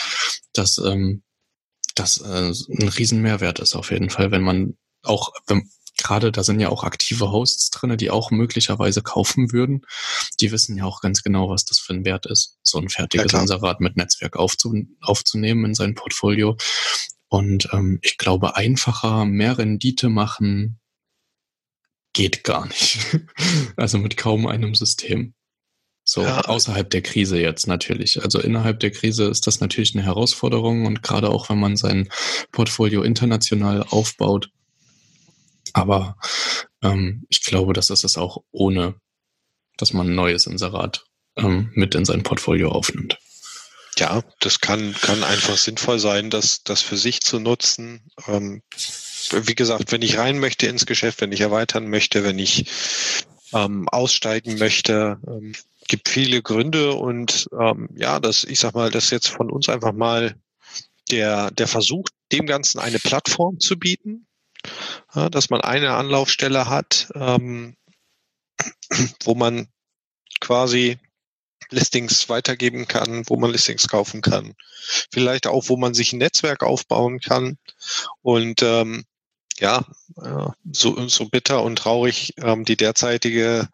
dass 0.52 0.78
ähm, 0.78 1.22
das 1.94 2.18
äh, 2.20 2.52
ein 2.52 2.88
Riesenmehrwert 2.88 3.60
ist 3.60 3.76
auf 3.76 3.92
jeden 3.92 4.10
Fall, 4.10 4.32
wenn 4.32 4.42
man 4.42 4.76
auch, 5.02 5.32
wenn, 5.46 5.70
gerade 5.96 6.32
da 6.32 6.42
sind 6.42 6.60
ja 6.60 6.68
auch 6.68 6.84
aktive 6.84 7.30
Hosts 7.30 7.70
drinne, 7.70 7.96
die 7.96 8.10
auch 8.10 8.30
möglicherweise 8.30 9.02
kaufen 9.02 9.52
würden. 9.52 9.82
Die 10.40 10.52
wissen 10.52 10.76
ja 10.76 10.84
auch 10.84 11.00
ganz 11.00 11.22
genau, 11.22 11.48
was 11.48 11.64
das 11.64 11.78
für 11.78 11.94
ein 11.94 12.04
Wert 12.04 12.26
ist, 12.26 12.58
so 12.62 12.78
ein 12.78 12.88
fertiges 12.88 13.32
ja, 13.32 13.40
Inserat 13.40 13.80
mit 13.80 13.96
Netzwerk 13.96 14.36
aufzu 14.36 14.74
aufzunehmen 15.00 15.64
in 15.64 15.74
sein 15.74 15.94
Portfolio. 15.94 16.56
Und 17.28 17.68
ähm, 17.72 17.98
ich 18.02 18.18
glaube, 18.18 18.56
einfacher 18.56 19.24
mehr 19.24 19.58
Rendite 19.58 20.08
machen 20.08 20.78
geht 22.12 22.44
gar 22.44 22.66
nicht. 22.66 22.98
also 23.76 23.98
mit 23.98 24.16
kaum 24.16 24.46
einem 24.46 24.74
System. 24.74 25.34
So, 26.08 26.22
ja. 26.22 26.42
außerhalb 26.42 26.88
der 26.88 27.02
Krise 27.02 27.40
jetzt 27.40 27.66
natürlich. 27.66 28.22
Also 28.22 28.40
innerhalb 28.40 28.78
der 28.78 28.92
Krise 28.92 29.24
ist 29.24 29.48
das 29.48 29.58
natürlich 29.58 29.94
eine 29.94 30.04
Herausforderung 30.04 30.86
und 30.86 31.02
gerade 31.02 31.30
auch 31.30 31.48
wenn 31.48 31.58
man 31.58 31.76
sein 31.76 32.08
Portfolio 32.52 33.02
international 33.02 33.82
aufbaut, 33.82 34.50
aber 35.76 36.16
ähm, 36.82 37.26
ich 37.28 37.42
glaube, 37.42 37.74
das 37.74 37.90
ist 37.90 38.04
es 38.04 38.16
auch 38.16 38.38
ohne, 38.50 38.94
dass 39.76 39.92
man 39.92 40.08
ein 40.08 40.14
neues 40.14 40.46
Inserat 40.46 41.04
ähm, 41.36 41.70
mit 41.74 41.94
in 41.94 42.06
sein 42.06 42.22
Portfolio 42.22 42.70
aufnimmt. 42.70 43.18
Ja, 43.98 44.22
das 44.40 44.60
kann, 44.60 44.94
kann 44.94 45.22
einfach 45.22 45.56
sinnvoll 45.56 45.98
sein, 45.98 46.30
das, 46.30 46.62
das 46.62 46.80
für 46.80 46.96
sich 46.96 47.20
zu 47.20 47.40
nutzen. 47.40 48.10
Ähm, 48.26 48.62
wie 49.32 49.54
gesagt, 49.54 49.92
wenn 49.92 50.02
ich 50.02 50.16
rein 50.16 50.38
möchte 50.38 50.66
ins 50.66 50.86
Geschäft, 50.86 51.20
wenn 51.20 51.32
ich 51.32 51.40
erweitern 51.40 51.88
möchte, 51.88 52.24
wenn 52.24 52.38
ich 52.38 52.66
ähm, 53.52 53.88
aussteigen 53.88 54.58
möchte, 54.58 55.18
ähm, 55.26 55.54
gibt 55.88 56.08
viele 56.08 56.42
Gründe 56.42 56.94
und 56.94 57.48
ähm, 57.58 57.90
ja, 57.94 58.18
das, 58.18 58.44
ich 58.44 58.60
sag 58.60 58.74
mal, 58.74 58.90
das 58.90 59.10
jetzt 59.10 59.28
von 59.28 59.50
uns 59.50 59.68
einfach 59.68 59.92
mal 59.92 60.36
der, 61.10 61.50
der 61.50 61.68
Versuch, 61.68 62.08
dem 62.32 62.46
Ganzen 62.46 62.78
eine 62.78 62.98
Plattform 62.98 63.60
zu 63.60 63.78
bieten, 63.78 64.25
ja, 65.14 65.28
dass 65.28 65.50
man 65.50 65.60
eine 65.60 65.94
Anlaufstelle 65.94 66.68
hat, 66.68 67.08
ähm, 67.14 67.76
wo 69.24 69.34
man 69.34 69.68
quasi 70.40 70.98
Listings 71.70 72.28
weitergeben 72.28 72.86
kann, 72.86 73.24
wo 73.28 73.36
man 73.36 73.50
Listings 73.50 73.88
kaufen 73.88 74.20
kann. 74.20 74.54
Vielleicht 75.12 75.46
auch, 75.46 75.68
wo 75.68 75.76
man 75.76 75.94
sich 75.94 76.12
ein 76.12 76.18
Netzwerk 76.18 76.62
aufbauen 76.62 77.18
kann. 77.20 77.58
Und 78.22 78.62
ähm, 78.62 79.04
ja, 79.58 79.84
äh, 80.22 80.46
so, 80.70 81.08
so 81.08 81.28
bitter 81.28 81.62
und 81.62 81.76
traurig 81.76 82.34
ähm, 82.38 82.64
die 82.64 82.76
derzeitige 82.76 83.68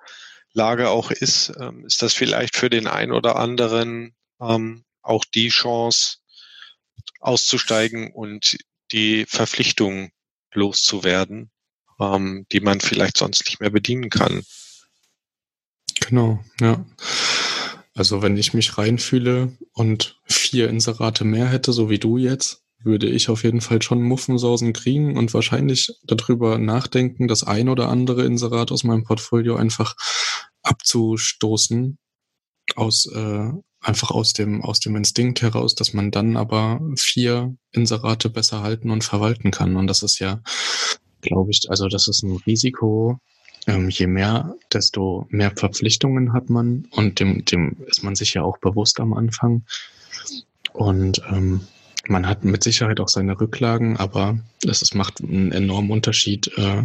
Lage 0.52 0.90
auch 0.90 1.10
ist, 1.10 1.52
ähm, 1.60 1.84
ist 1.84 2.02
das 2.02 2.14
vielleicht 2.14 2.56
für 2.56 2.70
den 2.70 2.86
einen 2.86 3.12
oder 3.12 3.36
anderen 3.36 4.14
ähm, 4.40 4.84
auch 5.02 5.24
die 5.24 5.48
Chance, 5.48 6.18
auszusteigen 7.20 8.12
und 8.12 8.58
die 8.90 9.24
Verpflichtung 9.26 10.10
loszuwerden, 10.54 11.50
ähm, 12.00 12.46
die 12.52 12.60
man 12.60 12.80
vielleicht 12.80 13.16
sonst 13.16 13.44
nicht 13.46 13.60
mehr 13.60 13.70
bedienen 13.70 14.10
kann. 14.10 14.42
Genau, 16.00 16.42
ja. 16.60 16.84
Also 17.94 18.22
wenn 18.22 18.36
ich 18.36 18.54
mich 18.54 18.78
reinfühle 18.78 19.56
und 19.72 20.18
vier 20.24 20.68
Inserate 20.68 21.24
mehr 21.24 21.48
hätte, 21.48 21.72
so 21.72 21.90
wie 21.90 21.98
du 21.98 22.16
jetzt, 22.16 22.62
würde 22.84 23.08
ich 23.08 23.28
auf 23.28 23.44
jeden 23.44 23.60
Fall 23.60 23.82
schon 23.82 24.02
Muffensausen 24.02 24.72
kriegen 24.72 25.16
und 25.16 25.32
wahrscheinlich 25.34 25.92
darüber 26.04 26.58
nachdenken, 26.58 27.28
das 27.28 27.44
ein 27.44 27.68
oder 27.68 27.88
andere 27.88 28.24
Inserat 28.24 28.72
aus 28.72 28.82
meinem 28.82 29.04
Portfolio 29.04 29.56
einfach 29.56 29.94
abzustoßen 30.62 31.98
aus 32.74 33.06
äh, 33.06 33.50
einfach 33.82 34.10
aus 34.10 34.32
dem 34.32 34.62
aus 34.62 34.80
dem 34.80 34.96
Instinkt 34.96 35.42
heraus, 35.42 35.74
dass 35.74 35.92
man 35.92 36.10
dann 36.10 36.36
aber 36.36 36.80
vier 36.96 37.54
Inserate 37.72 38.30
besser 38.30 38.62
halten 38.62 38.90
und 38.90 39.04
verwalten 39.04 39.50
kann 39.50 39.76
und 39.76 39.86
das 39.86 40.02
ist 40.02 40.18
ja 40.18 40.40
glaube 41.22 41.50
ich, 41.50 41.70
also 41.70 41.88
das 41.88 42.08
ist 42.08 42.22
ein 42.22 42.36
Risiko, 42.46 43.18
ähm, 43.66 43.88
je 43.88 44.06
mehr, 44.06 44.54
desto 44.72 45.26
mehr 45.30 45.52
Verpflichtungen 45.56 46.32
hat 46.34 46.50
man 46.50 46.86
und 46.90 47.20
dem, 47.20 47.44
dem 47.44 47.76
ist 47.86 48.02
man 48.02 48.14
sich 48.14 48.34
ja 48.34 48.42
auch 48.42 48.58
bewusst 48.58 49.00
am 49.00 49.14
Anfang. 49.14 49.64
Und 50.72 51.22
ähm, 51.30 51.60
man 52.08 52.26
hat 52.26 52.44
mit 52.44 52.62
Sicherheit 52.62 53.00
auch 53.00 53.08
seine 53.08 53.40
Rücklagen, 53.40 53.96
aber 53.96 54.38
es, 54.64 54.82
es 54.82 54.94
macht 54.94 55.22
einen 55.22 55.52
enormen 55.52 55.90
Unterschied, 55.90 56.50
äh, 56.58 56.82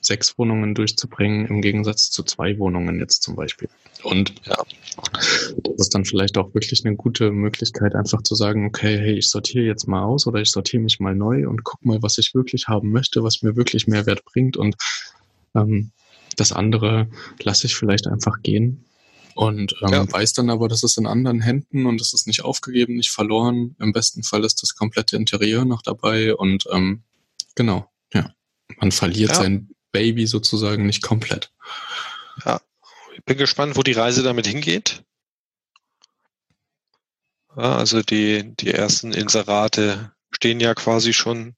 sechs 0.00 0.38
Wohnungen 0.38 0.74
durchzubringen 0.74 1.46
im 1.46 1.62
Gegensatz 1.62 2.10
zu 2.10 2.22
zwei 2.22 2.58
Wohnungen 2.58 2.98
jetzt 2.98 3.22
zum 3.22 3.36
Beispiel. 3.36 3.68
Und 4.02 4.34
ja, 4.44 4.56
das 5.62 5.74
ist 5.78 5.94
dann 5.94 6.04
vielleicht 6.04 6.38
auch 6.38 6.54
wirklich 6.54 6.84
eine 6.84 6.96
gute 6.96 7.30
Möglichkeit, 7.30 7.94
einfach 7.94 8.22
zu 8.22 8.34
sagen, 8.34 8.66
okay, 8.66 8.98
hey, 8.98 9.18
ich 9.18 9.28
sortiere 9.28 9.64
jetzt 9.64 9.86
mal 9.86 10.02
aus 10.02 10.26
oder 10.26 10.40
ich 10.40 10.50
sortiere 10.50 10.82
mich 10.82 11.00
mal 11.00 11.14
neu 11.14 11.48
und 11.48 11.64
guck 11.64 11.84
mal, 11.84 12.02
was 12.02 12.18
ich 12.18 12.34
wirklich 12.34 12.68
haben 12.68 12.90
möchte, 12.90 13.22
was 13.22 13.42
mir 13.42 13.56
wirklich 13.56 13.86
Mehrwert 13.86 14.24
bringt 14.24 14.56
und 14.56 14.76
ähm, 15.54 15.90
das 16.36 16.52
andere 16.52 17.08
lasse 17.42 17.66
ich 17.66 17.76
vielleicht 17.76 18.06
einfach 18.06 18.42
gehen 18.42 18.84
und 19.34 19.74
ähm, 19.82 19.92
ja. 19.92 20.12
weiß 20.12 20.32
dann 20.34 20.50
aber, 20.50 20.68
das 20.68 20.82
ist 20.82 20.96
in 20.96 21.06
anderen 21.06 21.40
Händen 21.40 21.86
und 21.86 22.00
es 22.00 22.14
ist 22.14 22.26
nicht 22.26 22.44
aufgegeben, 22.44 22.94
nicht 22.94 23.10
verloren. 23.10 23.74
Im 23.80 23.92
besten 23.92 24.22
Fall 24.22 24.44
ist 24.44 24.62
das 24.62 24.74
komplette 24.74 25.16
Interieur 25.16 25.64
noch 25.64 25.82
dabei 25.82 26.34
und 26.34 26.66
ähm, 26.72 27.02
genau, 27.54 27.90
ja. 28.12 28.32
Man 28.78 28.92
verliert 28.92 29.30
ja. 29.30 29.36
sein 29.36 29.70
Baby 29.92 30.26
sozusagen 30.26 30.86
nicht 30.86 31.02
komplett. 31.02 31.50
Ja, 32.44 32.60
ich 33.14 33.24
bin 33.24 33.36
gespannt, 33.36 33.76
wo 33.76 33.82
die 33.82 33.92
Reise 33.92 34.22
damit 34.22 34.46
hingeht. 34.46 35.02
Ja, 37.56 37.76
also 37.76 38.02
die, 38.02 38.54
die 38.56 38.70
ersten 38.72 39.12
Inserate 39.12 40.12
stehen 40.30 40.60
ja 40.60 40.74
quasi 40.74 41.12
schon 41.12 41.54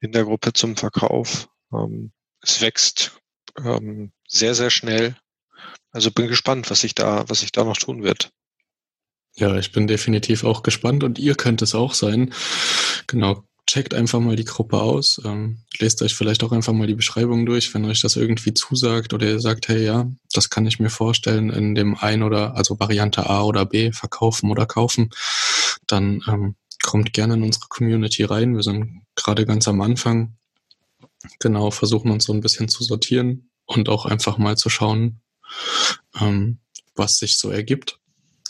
in 0.00 0.12
der 0.12 0.24
Gruppe 0.24 0.52
zum 0.52 0.76
Verkauf. 0.76 1.48
Ähm, 1.72 2.12
es 2.40 2.60
wächst 2.60 3.18
ähm, 3.58 4.12
sehr, 4.28 4.54
sehr 4.54 4.70
schnell. 4.70 5.16
Also 5.90 6.10
bin 6.10 6.28
gespannt, 6.28 6.70
was 6.70 6.80
sich 6.80 6.94
da, 6.94 7.28
was 7.28 7.40
sich 7.40 7.52
da 7.52 7.64
noch 7.64 7.76
tun 7.76 8.02
wird. 8.02 8.30
Ja, 9.34 9.56
ich 9.56 9.72
bin 9.72 9.86
definitiv 9.86 10.44
auch 10.44 10.62
gespannt 10.62 11.04
und 11.04 11.18
ihr 11.18 11.34
könnt 11.34 11.60
es 11.62 11.74
auch 11.74 11.94
sein. 11.94 12.32
Genau, 13.06 13.44
checkt 13.66 13.94
einfach 13.94 14.20
mal 14.20 14.36
die 14.36 14.44
Gruppe 14.44 14.80
aus. 14.80 15.20
Ähm, 15.24 15.58
lest 15.78 16.00
euch 16.02 16.14
vielleicht 16.14 16.44
auch 16.44 16.52
einfach 16.52 16.72
mal 16.72 16.86
die 16.86 16.94
Beschreibung 16.94 17.46
durch, 17.46 17.72
wenn 17.74 17.84
euch 17.84 18.00
das 18.00 18.16
irgendwie 18.16 18.54
zusagt 18.54 19.12
oder 19.12 19.26
ihr 19.26 19.40
sagt, 19.40 19.68
hey 19.68 19.84
ja, 19.84 20.10
das 20.32 20.50
kann 20.50 20.66
ich 20.66 20.78
mir 20.78 20.90
vorstellen 20.90 21.50
in 21.50 21.74
dem 21.74 21.96
ein 21.96 22.22
oder 22.22 22.56
also 22.56 22.78
Variante 22.78 23.28
A 23.28 23.42
oder 23.42 23.66
B 23.66 23.92
verkaufen 23.92 24.50
oder 24.50 24.66
kaufen, 24.66 25.10
dann 25.86 26.22
ähm, 26.28 26.54
kommt 26.82 27.12
gerne 27.12 27.34
in 27.34 27.42
unsere 27.42 27.66
Community 27.68 28.22
rein. 28.22 28.54
Wir 28.54 28.62
sind 28.62 29.02
gerade 29.16 29.46
ganz 29.46 29.66
am 29.66 29.80
Anfang 29.80 30.36
genau, 31.38 31.70
versuchen 31.70 32.10
uns 32.10 32.24
so 32.24 32.32
ein 32.32 32.40
bisschen 32.40 32.68
zu 32.68 32.84
sortieren 32.84 33.50
und 33.64 33.88
auch 33.88 34.06
einfach 34.06 34.38
mal 34.38 34.56
zu 34.56 34.68
schauen, 34.68 35.20
ähm, 36.20 36.58
was 36.94 37.18
sich 37.18 37.36
so 37.38 37.50
ergibt. 37.50 37.98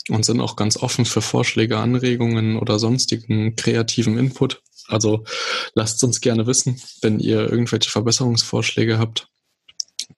Und 0.09 0.23
sind 0.23 0.39
auch 0.39 0.55
ganz 0.55 0.77
offen 0.77 1.03
für 1.03 1.21
Vorschläge, 1.21 1.79
Anregungen 1.79 2.55
oder 2.55 2.79
sonstigen 2.79 3.57
kreativen 3.57 4.17
Input. 4.17 4.61
Also 4.87 5.23
lasst 5.73 6.03
uns 6.03 6.21
gerne 6.21 6.47
wissen, 6.47 6.81
wenn 7.01 7.19
ihr 7.19 7.49
irgendwelche 7.49 7.89
Verbesserungsvorschläge 7.89 8.97
habt. 8.97 9.29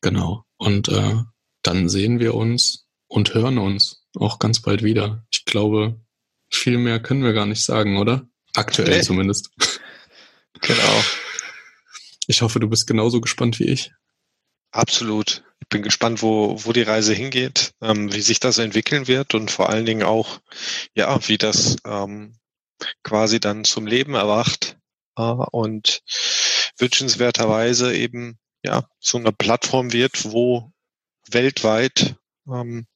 Genau. 0.01 0.43
Und 0.57 0.89
äh, 0.89 1.15
dann 1.63 1.89
sehen 1.89 2.19
wir 2.19 2.35
uns 2.35 2.87
und 3.07 3.33
hören 3.33 3.57
uns 3.57 4.03
auch 4.15 4.39
ganz 4.39 4.61
bald 4.61 4.83
wieder. 4.83 5.25
Ich 5.31 5.45
glaube, 5.45 5.99
viel 6.49 6.77
mehr 6.77 6.99
können 6.99 7.23
wir 7.23 7.33
gar 7.33 7.45
nicht 7.45 7.63
sagen, 7.63 7.97
oder? 7.97 8.27
Aktuell 8.55 8.97
nee. 8.97 9.03
zumindest. 9.03 9.51
Genau. 10.61 11.03
Ich 12.27 12.41
hoffe, 12.41 12.59
du 12.59 12.67
bist 12.67 12.85
genauso 12.85 13.21
gespannt 13.21 13.59
wie 13.59 13.65
ich. 13.69 13.93
Absolut. 14.71 15.43
Ich 15.61 15.67
bin 15.69 15.83
gespannt, 15.83 16.21
wo, 16.21 16.57
wo 16.65 16.73
die 16.73 16.81
Reise 16.81 17.13
hingeht, 17.13 17.71
ähm, 17.81 18.11
wie 18.13 18.21
sich 18.21 18.39
das 18.39 18.57
entwickeln 18.57 19.07
wird 19.07 19.35
und 19.35 19.51
vor 19.51 19.69
allen 19.69 19.85
Dingen 19.85 20.03
auch, 20.03 20.41
ja, 20.95 21.17
wie 21.27 21.37
das 21.37 21.77
ähm, 21.85 22.38
quasi 23.03 23.39
dann 23.39 23.63
zum 23.63 23.87
Leben 23.87 24.15
erwacht 24.15 24.77
äh, 25.17 25.21
und 25.21 26.01
wünschenswerterweise 26.77 27.95
eben 27.95 28.39
ja 28.63 28.87
so 28.99 29.17
eine 29.17 29.31
Plattform 29.31 29.93
wird, 29.93 30.25
wo 30.25 30.71
weltweit 31.29 32.15
ähm, 32.47 32.87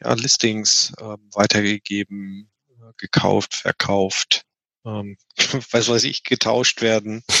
ja, 0.00 0.14
Listings 0.14 0.92
äh, 0.98 1.16
weitergegeben, 1.32 2.52
gekauft, 2.96 3.54
verkauft, 3.54 4.44
ähm, 4.84 5.16
was 5.70 5.88
weiß 5.88 6.04
ich, 6.04 6.24
getauscht 6.24 6.82
werden. 6.82 7.22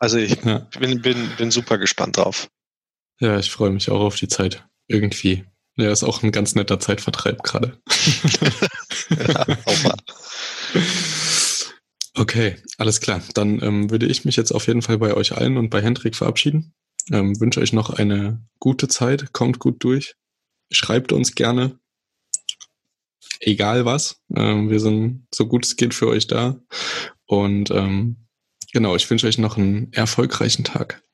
Also 0.00 0.16
ich 0.18 0.44
ja. 0.44 0.58
bin, 0.78 1.02
bin, 1.02 1.28
bin 1.38 1.50
super 1.50 1.76
gespannt 1.76 2.18
drauf. 2.18 2.48
Ja, 3.18 3.36
ich 3.36 3.50
freue 3.50 3.70
mich 3.70 3.90
auch 3.90 3.98
auf 3.98 4.14
die 4.14 4.28
Zeit. 4.28 4.64
Irgendwie. 4.86 5.44
Ja, 5.78 5.92
ist 5.92 6.02
auch 6.02 6.24
ein 6.24 6.32
ganz 6.32 6.56
netter 6.56 6.80
Zeitvertreib 6.80 7.44
gerade. 7.44 7.80
ja. 9.10 9.46
Okay, 12.14 12.56
alles 12.78 13.00
klar. 13.00 13.22
Dann 13.34 13.62
ähm, 13.62 13.90
würde 13.90 14.06
ich 14.06 14.24
mich 14.24 14.34
jetzt 14.34 14.50
auf 14.50 14.66
jeden 14.66 14.82
Fall 14.82 14.98
bei 14.98 15.14
euch 15.14 15.36
allen 15.36 15.56
und 15.56 15.70
bei 15.70 15.80
Hendrik 15.80 16.16
verabschieden. 16.16 16.74
Ähm, 17.12 17.40
wünsche 17.40 17.60
euch 17.60 17.72
noch 17.72 17.90
eine 17.90 18.44
gute 18.58 18.88
Zeit, 18.88 19.32
kommt 19.32 19.60
gut 19.60 19.84
durch. 19.84 20.16
Schreibt 20.72 21.12
uns 21.12 21.36
gerne, 21.36 21.78
egal 23.38 23.84
was. 23.84 24.20
Ähm, 24.34 24.70
wir 24.70 24.80
sind 24.80 25.28
so 25.32 25.46
gut 25.46 25.64
es 25.64 25.76
geht 25.76 25.94
für 25.94 26.08
euch 26.08 26.26
da. 26.26 26.60
Und 27.26 27.70
ähm, 27.70 28.26
genau, 28.72 28.96
ich 28.96 29.08
wünsche 29.08 29.28
euch 29.28 29.38
noch 29.38 29.56
einen 29.56 29.92
erfolgreichen 29.92 30.64
Tag. 30.64 31.04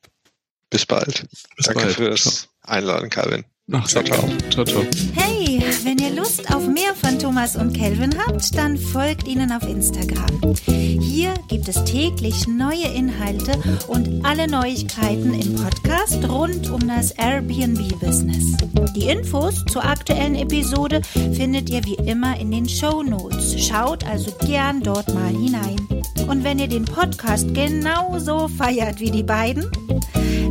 Bis 0.71 0.87
bald. 0.87 1.27
Bis 1.55 1.67
Danke 1.67 1.83
bald. 1.83 1.95
fürs. 1.95 2.49
Einladen, 2.61 3.11
Calvin. 3.11 3.45
Ach, 3.73 3.87
ciao, 3.87 4.03
ciao. 4.03 4.29
ciao, 4.51 4.63
ciao. 4.63 4.83
Hey, 5.15 5.59
wenn 5.83 5.97
ihr 5.97 6.11
Lust 6.11 6.53
auf 6.53 6.67
mehr 6.67 6.93
von 6.93 7.17
Thomas 7.17 7.55
und 7.55 7.73
Kelvin 7.73 8.15
habt, 8.15 8.55
dann 8.55 8.77
folgt 8.77 9.27
ihnen 9.27 9.51
auf 9.51 9.63
Instagram. 9.63 10.53
Hier 10.67 11.33
gibt 11.47 11.67
es 11.67 11.83
täglich 11.83 12.47
neue 12.47 12.85
Inhalte 12.95 13.53
und 13.87 14.23
alle 14.23 14.47
Neuigkeiten 14.47 15.33
im 15.33 15.55
Podcast 15.55 16.29
rund 16.29 16.69
um 16.69 16.87
das 16.87 17.09
Airbnb-Business. 17.13 18.55
Die 18.95 19.07
Infos 19.07 19.65
zur 19.65 19.83
aktuellen 19.83 20.35
Episode 20.35 21.01
findet 21.33 21.71
ihr 21.71 21.83
wie 21.85 21.97
immer 22.07 22.39
in 22.39 22.51
den 22.51 22.69
Show 22.69 23.01
Notes. 23.01 23.59
Schaut 23.65 24.03
also 24.05 24.31
gern 24.45 24.83
dort 24.83 25.11
mal 25.11 25.29
hinein. 25.29 25.94
Und 26.27 26.43
wenn 26.43 26.59
ihr 26.59 26.67
den 26.67 26.85
Podcast 26.85 27.53
genauso 27.53 28.47
feiert 28.47 28.99
wie 28.99 29.11
die 29.11 29.23
beiden, 29.23 29.65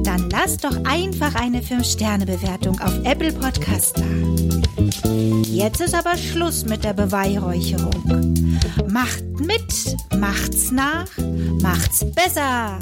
dann 0.04 0.30
lasst 0.30 0.64
doch 0.64 0.84
einfach 0.84 1.34
eine 1.34 1.60
5-Sterne-Bewertung 1.60 2.80
auf 2.80 2.92
Apple 3.04 3.32
Podcast 3.32 3.98
da. 3.98 4.04
Jetzt 5.42 5.80
ist 5.80 5.94
aber 5.94 6.16
Schluss 6.16 6.64
mit 6.64 6.84
der 6.84 6.92
Beweihräucherung. 6.92 8.34
Macht 8.88 9.24
mit, 9.40 9.96
macht's 10.18 10.70
nach, 10.70 11.08
macht's 11.60 12.04
besser. 12.12 12.78